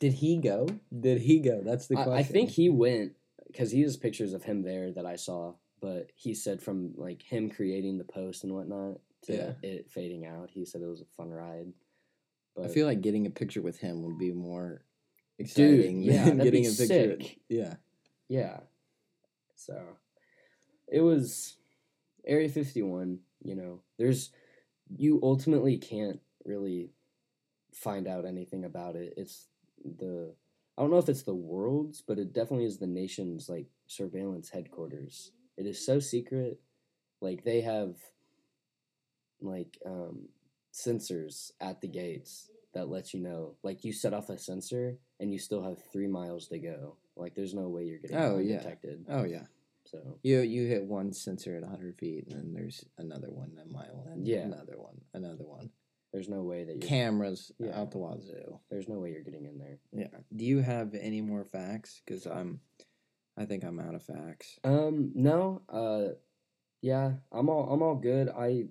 Did 0.00 0.14
he 0.14 0.38
go? 0.38 0.66
Did 0.98 1.20
he 1.20 1.38
go? 1.40 1.60
That's 1.62 1.86
the 1.86 1.96
I, 1.98 2.04
question. 2.04 2.18
I 2.18 2.22
think 2.22 2.50
he 2.50 2.68
went 2.70 3.12
because 3.46 3.70
he 3.70 3.82
has 3.82 3.96
pictures 3.96 4.32
of 4.32 4.42
him 4.42 4.62
there 4.62 4.90
that 4.92 5.06
I 5.06 5.16
saw. 5.16 5.54
but 5.80 6.10
he 6.14 6.32
said 6.32 6.62
from 6.62 6.94
like 6.96 7.22
him 7.22 7.50
creating 7.50 7.98
the 7.98 8.04
post 8.04 8.44
and 8.44 8.52
whatnot 8.54 9.00
to 9.24 9.32
Yeah. 9.34 9.52
it 9.62 9.90
fading 9.90 10.24
out, 10.26 10.48
he 10.50 10.64
said 10.64 10.80
it 10.80 10.86
was 10.86 11.02
a 11.02 11.04
fun 11.16 11.30
ride. 11.30 11.72
But 12.54 12.64
I 12.66 12.68
feel 12.68 12.86
like 12.86 13.00
getting 13.00 13.26
a 13.26 13.30
picture 13.30 13.62
with 13.62 13.78
him 13.78 14.02
would 14.04 14.16
be 14.18 14.30
more 14.32 14.84
exciting 15.38 16.02
yeah, 16.02 16.24
than 16.24 16.38
that'd 16.38 16.52
be 16.52 16.62
getting 16.62 16.66
a 16.66 16.76
picture. 16.76 17.16
sick. 17.20 17.38
Yeah. 17.48 17.74
yeah, 18.28 18.60
so 19.54 19.80
it 20.88 21.00
was 21.00 21.56
Area 22.26 22.48
Fifty 22.48 22.82
One. 22.82 23.20
You 23.42 23.56
know, 23.56 23.80
there's 23.98 24.30
you 24.88 25.20
ultimately 25.22 25.78
can't 25.78 26.20
really 26.44 26.90
find 27.72 28.06
out 28.06 28.24
anything 28.24 28.64
about 28.64 28.96
it. 28.96 29.14
It's 29.16 29.46
the 29.84 30.34
I 30.76 30.82
don't 30.82 30.90
know 30.90 30.98
if 30.98 31.08
it's 31.08 31.22
the 31.22 31.34
world's, 31.34 32.00
but 32.00 32.18
it 32.18 32.32
definitely 32.32 32.66
is 32.66 32.78
the 32.78 32.86
nation's 32.86 33.48
like 33.48 33.66
surveillance 33.86 34.50
headquarters. 34.50 35.32
It 35.56 35.66
is 35.66 35.84
so 35.84 36.00
secret. 36.00 36.60
Like 37.20 37.44
they 37.44 37.60
have 37.60 37.96
like 39.40 39.78
um 39.84 40.28
sensors 40.72 41.50
at 41.60 41.80
the 41.80 41.88
gates 41.88 42.50
that 42.74 42.88
lets 42.88 43.12
you 43.12 43.20
know. 43.20 43.54
Like 43.62 43.84
you 43.84 43.92
set 43.92 44.14
off 44.14 44.30
a 44.30 44.38
sensor 44.38 44.98
and 45.22 45.32
you 45.32 45.38
still 45.38 45.62
have 45.62 45.78
three 45.92 46.08
miles 46.08 46.48
to 46.48 46.58
go. 46.58 46.96
Like 47.16 47.34
there's 47.34 47.54
no 47.54 47.68
way 47.68 47.84
you're 47.84 47.98
getting 47.98 48.16
Oh, 48.16 48.38
yeah. 48.38 48.56
undetected. 48.56 49.06
Oh 49.08 49.24
yeah. 49.24 49.44
So 49.84 50.18
You 50.22 50.40
you 50.40 50.66
hit 50.66 50.84
one 50.84 51.12
sensor 51.12 51.56
at 51.56 51.62
100 51.62 51.96
feet, 51.96 52.26
and 52.28 52.36
then 52.36 52.52
there's 52.52 52.84
another 52.98 53.30
one 53.30 53.52
a 53.62 53.72
mile, 53.72 54.06
and 54.10 54.26
Yeah. 54.26 54.40
another 54.42 54.78
one, 54.78 55.00
another 55.14 55.44
one. 55.44 55.70
there's 56.12 56.28
no 56.28 56.42
way 56.42 56.62
that 56.62 56.72
you're 56.76 56.86
Cameras 56.88 57.52
Yeah. 57.58 57.80
out 57.80 57.90
the 57.90 57.96
wazoo. 57.98 58.60
there's 58.68 58.86
no 58.86 58.98
way 58.98 59.12
you're 59.12 59.22
getting 59.22 59.46
in 59.46 59.56
there. 59.58 59.78
Yeah. 59.92 60.08
Do 60.36 60.44
you 60.44 60.58
have 60.58 60.94
any 60.94 61.22
more 61.22 61.42
facts? 61.44 62.02
Because 62.04 62.26
I'm, 62.26 62.60
I 63.34 63.46
think 63.46 63.64
I'm 63.64 63.78
out 63.80 63.94
of 63.94 64.02
facts. 64.02 64.58
Um, 64.62 65.12
no, 65.14 65.62
uh, 65.70 66.08
yeah, 66.82 67.14
I'm 67.32 67.48
all 67.48 67.72
I'm 67.72 67.80
all 67.82 67.94
good. 67.94 68.28
I 68.28 68.66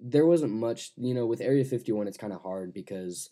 there 0.00 0.26
wasn't 0.26 0.52
much, 0.52 0.92
you 0.96 1.12
know, 1.14 1.26
with 1.26 1.40
Area 1.40 1.64
51. 1.64 2.06
It's 2.06 2.18
kind 2.18 2.32
of 2.32 2.42
hard 2.42 2.72
because 2.72 3.30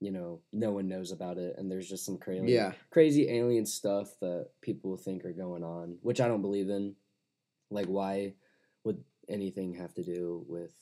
you 0.00 0.10
know 0.10 0.40
no 0.52 0.72
one 0.72 0.88
knows 0.88 1.12
about 1.12 1.38
it, 1.38 1.56
and 1.58 1.70
there's 1.70 1.88
just 1.88 2.04
some 2.04 2.18
crazy 2.18 2.52
Yeah. 2.52 2.72
crazy 2.90 3.28
alien 3.30 3.66
stuff 3.66 4.18
that 4.20 4.48
people 4.60 4.96
think 4.96 5.24
are 5.24 5.32
going 5.32 5.62
on, 5.64 5.98
which 6.02 6.20
I 6.20 6.28
don't 6.28 6.42
believe 6.42 6.68
in. 6.70 6.96
Like, 7.70 7.86
why 7.86 8.34
would 8.84 9.02
anything 9.28 9.74
have 9.74 9.94
to 9.94 10.04
do 10.04 10.44
with 10.48 10.74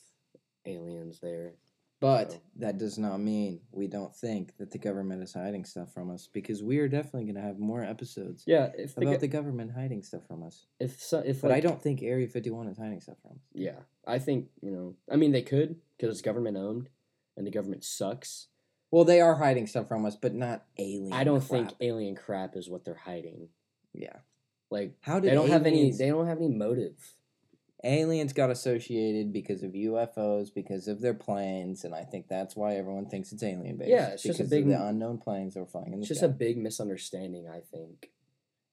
aliens 0.65 1.19
there? 1.19 1.53
But 1.99 2.33
So- 2.33 2.39
that 2.57 2.77
does 2.77 2.97
not 2.99 3.21
mean 3.21 3.61
we 3.71 3.87
don't 3.87 4.13
think 4.13 4.57
that 4.57 4.71
the 4.71 4.77
government 4.77 5.23
is 5.23 5.31
hiding 5.31 5.63
stuff 5.63 5.93
from 5.93 6.11
us, 6.11 6.27
because 6.27 6.61
we 6.61 6.79
are 6.79 6.89
definitely 6.89 7.23
going 7.23 7.35
to 7.35 7.41
have 7.41 7.59
more 7.59 7.81
episodes 7.81 8.43
Yeah, 8.45 8.73
if 8.77 8.93
the, 8.95 9.01
about 9.03 9.11
go- 9.13 9.17
the 9.19 9.27
government 9.29 9.71
hiding 9.71 10.03
stuff 10.03 10.27
from 10.27 10.43
us. 10.43 10.65
if 10.81 11.01
so, 11.01 11.19
if 11.19 11.41
But 11.41 11.53
I 11.53 11.61
don't 11.61 11.81
think 11.81 12.03
Area 12.03 12.27
51 12.27 12.67
is 12.67 12.77
hiding 12.77 12.99
stuff 12.99 13.19
from 13.21 13.31
us. 13.37 13.43
Yeah, 13.53 13.79
I 14.05 14.19
think 14.19 14.49
you 14.61 14.71
know. 14.71 14.95
I 15.09 15.15
mean, 15.15 15.31
they 15.31 15.43
could 15.43 15.79
because 15.95 16.11
it's 16.11 16.21
government 16.21 16.57
owned, 16.57 16.89
and 17.37 17.47
the 17.47 17.51
government 17.51 17.85
sucks. 17.85 18.49
Well, 18.93 19.05
they 19.05 19.21
are 19.21 19.33
hiding 19.33 19.65
stuff 19.65 19.87
from 19.87 20.05
us, 20.05 20.15
but 20.15 20.35
not 20.35 20.65
alien. 20.77 21.11
I 21.13 21.23
don't 21.23 21.39
crap. 21.39 21.49
think 21.49 21.69
alien 21.81 22.13
crap 22.13 22.55
is 22.55 22.69
what 22.69 22.85
they're 22.85 22.93
hiding. 22.93 23.47
Yeah. 23.91 24.17
Like 24.69 24.93
How 25.01 25.19
did 25.19 25.31
they 25.31 25.33
don't 25.33 25.49
have 25.49 25.65
any. 25.65 25.91
They 25.91 26.09
don't 26.09 26.27
have 26.27 26.37
any 26.37 26.49
motive. 26.49 26.93
aliens 27.83 28.33
got 28.33 28.51
associated 28.51 29.33
because 29.33 29.63
of 29.63 29.71
UFOs, 29.71 30.53
because 30.53 30.87
of 30.87 31.01
their 31.01 31.15
planes, 31.15 31.83
and 31.83 31.95
I 31.95 32.03
think 32.03 32.27
that's 32.27 32.55
why 32.55 32.75
everyone 32.75 33.07
thinks 33.09 33.31
it's 33.31 33.41
alien 33.41 33.77
based. 33.77 33.89
Yeah, 33.89 34.09
it's 34.09 34.21
just 34.21 34.39
a 34.39 34.43
big- 34.43 34.65
of 34.65 34.69
the 34.69 34.85
unknown 34.85 35.17
planes 35.17 35.55
that 35.55 35.61
are 35.61 35.65
flying 35.65 35.87
in 35.93 35.99
the 35.99 36.03
It's 36.03 36.09
just 36.09 36.21
a 36.21 36.27
big 36.29 36.57
misunderstanding. 36.59 37.47
I 37.49 37.61
think. 37.61 38.11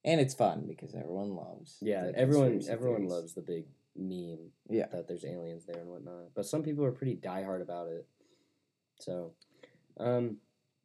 and 0.04 0.20
it's 0.20 0.34
fun 0.34 0.66
because 0.68 0.94
everyone 0.94 1.34
loves. 1.34 1.78
Yeah, 1.80 2.10
everyone 2.14 2.60
everyone 2.68 2.98
theories. 2.98 3.10
loves 3.10 3.34
the 3.34 3.40
big 3.42 3.64
meme 3.96 4.50
Yeah. 4.68 4.86
that 4.92 5.08
there's 5.08 5.24
aliens 5.24 5.64
there 5.64 5.80
and 5.80 5.88
whatnot. 5.88 6.34
But 6.34 6.44
some 6.44 6.62
people 6.62 6.84
are 6.84 6.92
pretty 6.92 7.16
diehard 7.16 7.62
about 7.62 7.88
it. 7.88 8.06
So, 9.00 9.32
um, 10.00 10.38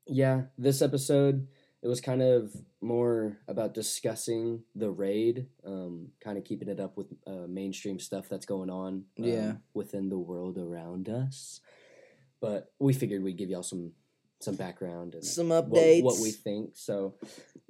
yeah, 0.08 0.43
this 0.58 0.82
episode 0.82 1.47
it 1.84 1.88
was 1.88 2.01
kind 2.01 2.21
of 2.23 2.51
more 2.82 3.38
about 3.47 3.75
discussing 3.75 4.63
the 4.73 4.89
raid, 4.89 5.45
um, 5.63 6.08
kind 6.19 6.36
of 6.36 6.43
keeping 6.43 6.67
it 6.67 6.80
up 6.80 6.97
with 6.97 7.06
uh, 7.28 7.45
mainstream 7.47 7.99
stuff 7.99 8.28
that's 8.28 8.47
going 8.47 8.71
on, 8.71 9.06
um, 9.19 9.23
Yeah. 9.23 9.54
within 9.75 10.10
the 10.10 10.17
world 10.17 10.58
around 10.58 11.10
us. 11.10 11.62
But 12.41 12.73
we 12.80 12.91
figured 12.93 13.21
we'd 13.23 13.38
give 13.38 13.49
y'all 13.49 13.63
some 13.63 13.93
some 14.41 14.56
background 14.56 15.13
and 15.13 15.23
Some 15.23 15.49
updates. 15.49 16.04
what 16.04 16.19
we 16.21 16.32
think. 16.32 16.71
So, 16.75 17.15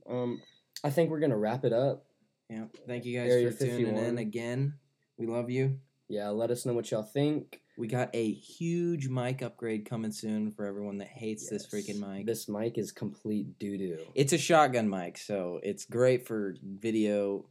um, 0.10 0.42
I 0.84 0.90
think 0.90 1.10
we're 1.12 1.20
gonna 1.20 1.38
wrap 1.38 1.64
it 1.66 1.74
up. 1.74 2.06
Yeah. 2.50 2.66
Thank 2.88 3.06
you 3.06 3.20
guys 3.20 3.32
Area 3.32 3.52
for 3.52 3.66
tuning 3.66 3.98
in 3.98 4.18
again. 4.18 4.76
We 5.18 5.28
love 5.28 5.50
you. 5.50 5.80
Yeah, 6.08 6.30
let 6.30 6.52
us 6.52 6.66
know 6.66 6.74
what 6.74 6.90
y'all 6.92 7.04
think. 7.04 7.62
We 7.78 7.88
got 7.88 8.10
a 8.14 8.32
huge 8.32 9.10
mic 9.10 9.42
upgrade 9.42 9.86
coming 9.86 10.12
soon 10.12 10.52
for 10.52 10.66
everyone 10.66 10.98
that 11.00 11.10
hates 11.10 11.50
this 11.50 11.68
freaking 11.68 12.00
mic. 12.00 12.26
This 12.26 12.48
mic 12.48 12.78
is 12.78 12.92
complete 12.92 13.60
doo 13.60 13.78
doo. 13.78 14.00
it's 14.14 14.32
a 14.34 14.38
shotgun 14.38 14.90
mic, 14.90 15.18
so 15.18 15.60
it's 15.62 15.86
great 15.86 16.26
for 16.26 16.56
video. 16.64 17.46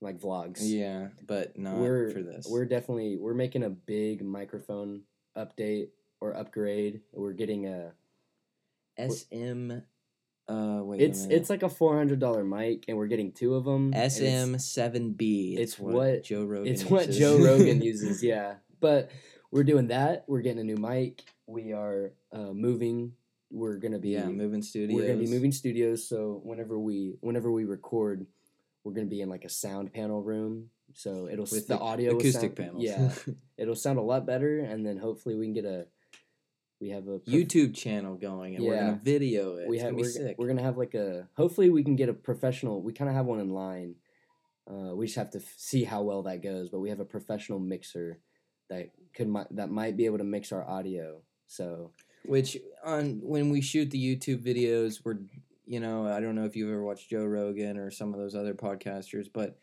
Like 0.00 0.20
vlogs. 0.20 0.58
Yeah, 0.60 1.08
but 1.26 1.58
not 1.58 1.76
we're 1.76 2.10
for 2.10 2.22
this. 2.22 2.46
we're 2.50 2.66
definitely 2.66 3.16
we're 3.16 3.32
making 3.34 3.62
a 3.62 3.70
big 3.70 4.22
microphone 4.22 5.02
update 5.36 5.88
or 6.20 6.36
upgrade. 6.36 7.00
We're 7.12 7.32
getting 7.32 7.66
a 7.66 7.92
SM. 8.98 9.72
Uh, 10.48 10.80
wait. 10.82 11.00
it's 11.00 11.24
it's 11.26 11.50
like 11.50 11.62
a 11.62 11.68
four 11.68 11.96
hundred 11.96 12.20
dollar 12.20 12.44
mic, 12.44 12.84
and 12.88 12.96
we're 12.96 13.06
getting 13.08 13.32
two 13.32 13.54
of 13.54 13.64
them. 13.64 13.92
SM7B. 13.92 15.58
it's 15.58 15.78
what- 15.78 16.22
Joe 16.22 16.44
Rogan. 16.44 16.72
It's 16.72 16.84
what. 16.84 17.10
Joe 17.10 17.38
Rogan 17.38 17.82
uses. 17.90 18.22
Yeah, 18.22 18.54
but 18.80 19.10
we're 19.56 19.64
doing 19.64 19.88
that. 19.88 20.24
We're 20.28 20.42
getting 20.42 20.60
a 20.60 20.64
new 20.64 20.76
mic. 20.76 21.24
We 21.46 21.72
are 21.72 22.12
uh, 22.30 22.52
moving. 22.52 23.12
We're 23.50 23.78
gonna 23.78 23.98
be 23.98 24.10
yeah, 24.10 24.26
moving 24.26 24.60
studios. 24.62 24.94
we're 24.94 25.06
gonna 25.06 25.18
be 25.18 25.30
moving 25.30 25.52
studios. 25.52 26.06
So 26.06 26.40
whenever 26.44 26.78
we 26.78 27.16
whenever 27.20 27.50
we 27.50 27.64
record, 27.64 28.26
we're 28.84 28.92
gonna 28.92 29.06
be 29.06 29.22
in 29.22 29.30
like 29.30 29.44
a 29.44 29.48
sound 29.48 29.94
panel 29.94 30.22
room. 30.22 30.68
So 30.92 31.28
it'll 31.30 31.46
with 31.50 31.68
the 31.68 31.78
audio 31.78 32.16
acoustic 32.16 32.56
sound- 32.56 32.56
panels. 32.56 32.82
Yeah, 32.82 33.12
it'll 33.56 33.74
sound 33.74 33.98
a 33.98 34.02
lot 34.02 34.26
better, 34.26 34.58
and 34.58 34.84
then 34.84 34.98
hopefully 34.98 35.36
we 35.36 35.46
can 35.46 35.54
get 35.54 35.64
a 35.64 35.86
we 36.80 36.90
have 36.90 37.08
a 37.08 37.18
prof- 37.20 37.34
YouTube 37.34 37.74
channel 37.74 38.16
going, 38.16 38.56
and 38.56 38.64
we're 38.64 38.76
gonna 38.76 39.00
video 39.02 39.56
it. 39.56 39.68
we 39.68 39.76
it's 39.76 39.84
have 39.84 39.92
gonna 39.92 40.02
be 40.02 40.08
we're, 40.08 40.10
sick. 40.10 40.36
we're 40.38 40.48
gonna 40.48 40.62
have 40.62 40.76
like 40.76 40.94
a 40.94 41.28
hopefully 41.34 41.70
we 41.70 41.82
can 41.82 41.96
get 41.96 42.10
a 42.10 42.14
professional. 42.14 42.82
We 42.82 42.92
kind 42.92 43.08
of 43.08 43.16
have 43.16 43.26
one 43.26 43.40
in 43.40 43.50
line. 43.50 43.94
Uh, 44.68 44.94
we 44.94 45.06
just 45.06 45.16
have 45.16 45.30
to 45.30 45.38
f- 45.38 45.54
see 45.56 45.84
how 45.84 46.02
well 46.02 46.24
that 46.24 46.42
goes, 46.42 46.68
but 46.68 46.80
we 46.80 46.90
have 46.90 46.98
a 47.00 47.04
professional 47.04 47.60
mixer 47.60 48.18
that 48.68 48.90
could 49.14 49.32
that 49.52 49.70
might 49.70 49.96
be 49.96 50.06
able 50.06 50.18
to 50.18 50.24
mix 50.24 50.52
our 50.52 50.68
audio. 50.68 51.22
So 51.46 51.92
Which 52.24 52.56
on 52.84 53.20
when 53.22 53.50
we 53.50 53.60
shoot 53.60 53.90
the 53.90 54.16
YouTube 54.16 54.44
videos, 54.44 55.00
we're 55.04 55.18
you 55.66 55.80
know 55.80 56.06
I 56.06 56.20
don't 56.20 56.34
know 56.34 56.44
if 56.44 56.56
you've 56.56 56.70
ever 56.70 56.84
watched 56.84 57.10
Joe 57.10 57.24
Rogan 57.24 57.76
or 57.78 57.90
some 57.90 58.12
of 58.12 58.20
those 58.20 58.34
other 58.34 58.54
podcasters, 58.54 59.26
but 59.32 59.58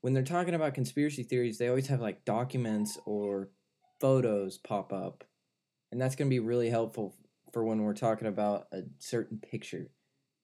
when 0.00 0.12
they're 0.12 0.22
talking 0.22 0.54
about 0.54 0.74
conspiracy 0.74 1.22
theories, 1.24 1.58
they 1.58 1.68
always 1.68 1.88
have 1.88 2.00
like 2.00 2.24
documents 2.24 2.98
or 3.04 3.50
photos 4.00 4.58
pop 4.58 4.92
up, 4.92 5.24
and 5.90 6.00
that's 6.00 6.14
going 6.14 6.28
to 6.28 6.34
be 6.34 6.38
really 6.40 6.70
helpful 6.70 7.16
for 7.52 7.64
when 7.64 7.82
we're 7.82 7.94
talking 7.94 8.28
about 8.28 8.66
a 8.72 8.82
certain 8.98 9.38
picture. 9.38 9.90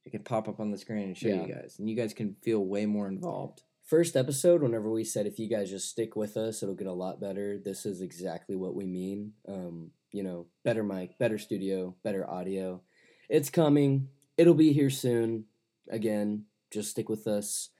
It 0.04 0.10
can 0.10 0.22
pop 0.24 0.48
up 0.48 0.60
on 0.60 0.70
the 0.70 0.78
screen 0.78 1.04
and 1.04 1.16
show 1.16 1.28
Yeah. 1.28 1.46
you 1.46 1.54
guys, 1.54 1.76
and 1.78 1.88
you 1.88 1.94
guys 1.96 2.12
can 2.12 2.34
feel 2.42 2.64
way 2.64 2.84
more 2.84 3.08
involved. 3.08 3.62
First 3.84 4.16
episode, 4.16 4.62
whenever 4.62 4.90
we 4.90 5.04
said 5.04 5.26
if 5.26 5.38
you 5.38 5.48
guys 5.48 5.70
just 5.70 5.88
stick 5.88 6.16
with 6.16 6.36
us, 6.36 6.62
it'll 6.62 6.74
get 6.74 6.86
a 6.86 6.92
lot 6.92 7.20
better. 7.20 7.58
This 7.58 7.86
is 7.86 8.00
exactly 8.00 8.56
what 8.56 8.74
we 8.74 8.86
mean. 8.86 9.32
Um, 9.48 9.90
you 10.12 10.22
know, 10.22 10.46
better 10.64 10.82
mic, 10.82 11.18
better 11.18 11.38
studio, 11.38 11.94
better 12.02 12.28
audio. 12.28 12.80
It's 13.28 13.50
coming. 13.50 14.08
It'll 14.36 14.54
be 14.54 14.72
here 14.72 14.90
soon. 14.90 15.44
Again, 15.90 16.44
just 16.70 16.90
stick 16.90 17.08
with 17.08 17.26
us. 17.26 17.70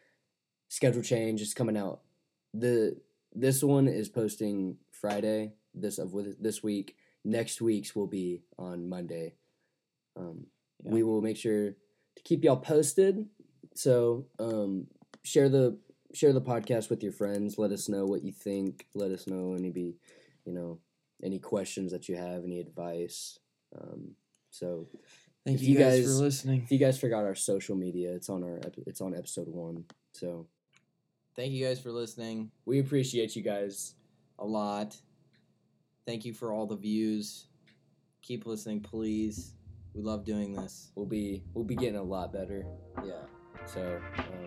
Schedule 0.68 1.02
change 1.02 1.40
is 1.40 1.54
coming 1.54 1.76
out. 1.76 2.00
The 2.52 3.00
this 3.32 3.62
one 3.62 3.88
is 3.88 4.08
posting 4.08 4.76
Friday. 4.92 5.52
This 5.74 5.98
of 5.98 6.12
with 6.12 6.42
this 6.42 6.62
week. 6.62 6.96
Next 7.24 7.60
week's 7.60 7.96
will 7.96 8.06
be 8.06 8.42
on 8.58 8.88
Monday. 8.88 9.34
Um, 10.16 10.46
Yeah. 10.82 10.92
We 10.92 11.02
will 11.02 11.22
make 11.22 11.36
sure 11.36 11.70
to 12.16 12.22
keep 12.22 12.44
y'all 12.44 12.56
posted. 12.56 13.26
So 13.74 14.26
um, 14.38 14.86
share 15.24 15.48
the 15.48 15.78
share 16.14 16.32
the 16.32 16.40
podcast 16.40 16.88
with 16.90 17.02
your 17.02 17.12
friends. 17.12 17.58
Let 17.58 17.72
us 17.72 17.88
know 17.88 18.06
what 18.06 18.24
you 18.24 18.32
think. 18.32 18.86
Let 18.94 19.10
us 19.10 19.26
know 19.26 19.54
any 19.54 19.70
be, 19.70 19.96
you 20.46 20.52
know, 20.54 20.78
any 21.22 21.38
questions 21.38 21.92
that 21.92 22.08
you 22.08 22.16
have, 22.16 22.44
any 22.44 22.60
advice. 22.60 23.38
Um, 23.78 24.12
so 24.50 24.88
Thank 25.44 25.60
you 25.60 25.72
you 25.74 25.78
guys, 25.78 26.00
guys- 26.00 26.16
for 26.16 26.22
listening. 26.24 26.62
if 26.62 26.70
you 26.72 26.78
guys 26.78 26.98
forgot 26.98 27.24
our 27.24 27.34
social 27.34 27.76
media, 27.76 28.12
it's 28.14 28.28
on 28.30 28.42
our 28.44 28.60
it's 28.86 29.00
on 29.00 29.14
episode 29.14 29.48
one. 29.48 29.84
So 30.12 30.46
Thank 31.36 31.52
you 31.52 31.64
guys 31.66 31.80
for 31.80 31.90
listening. 31.90 32.50
we 32.64 32.78
appreciate 32.78 33.34
you 33.36 33.42
guys. 33.42 33.94
a 34.38 34.44
lot. 34.46 34.96
Thank 36.06 36.24
you 36.24 36.32
for 36.34 36.52
all 36.52 36.66
the 36.66 36.76
views. 36.76 37.46
Keep 38.22 38.46
listening, 38.46 38.80
please. 38.80 39.54
We 39.94 40.02
love 40.02 40.24
doing 40.24 40.52
this. 40.54 40.90
We'll 40.94 41.06
be 41.06 41.42
we'll 41.54 41.64
be 41.64 41.76
getting 41.76 41.96
a 41.96 42.02
lot 42.02 42.32
better. 42.32 42.66
Yeah. 43.04 43.22
So 43.66 44.00
um, 44.18 44.46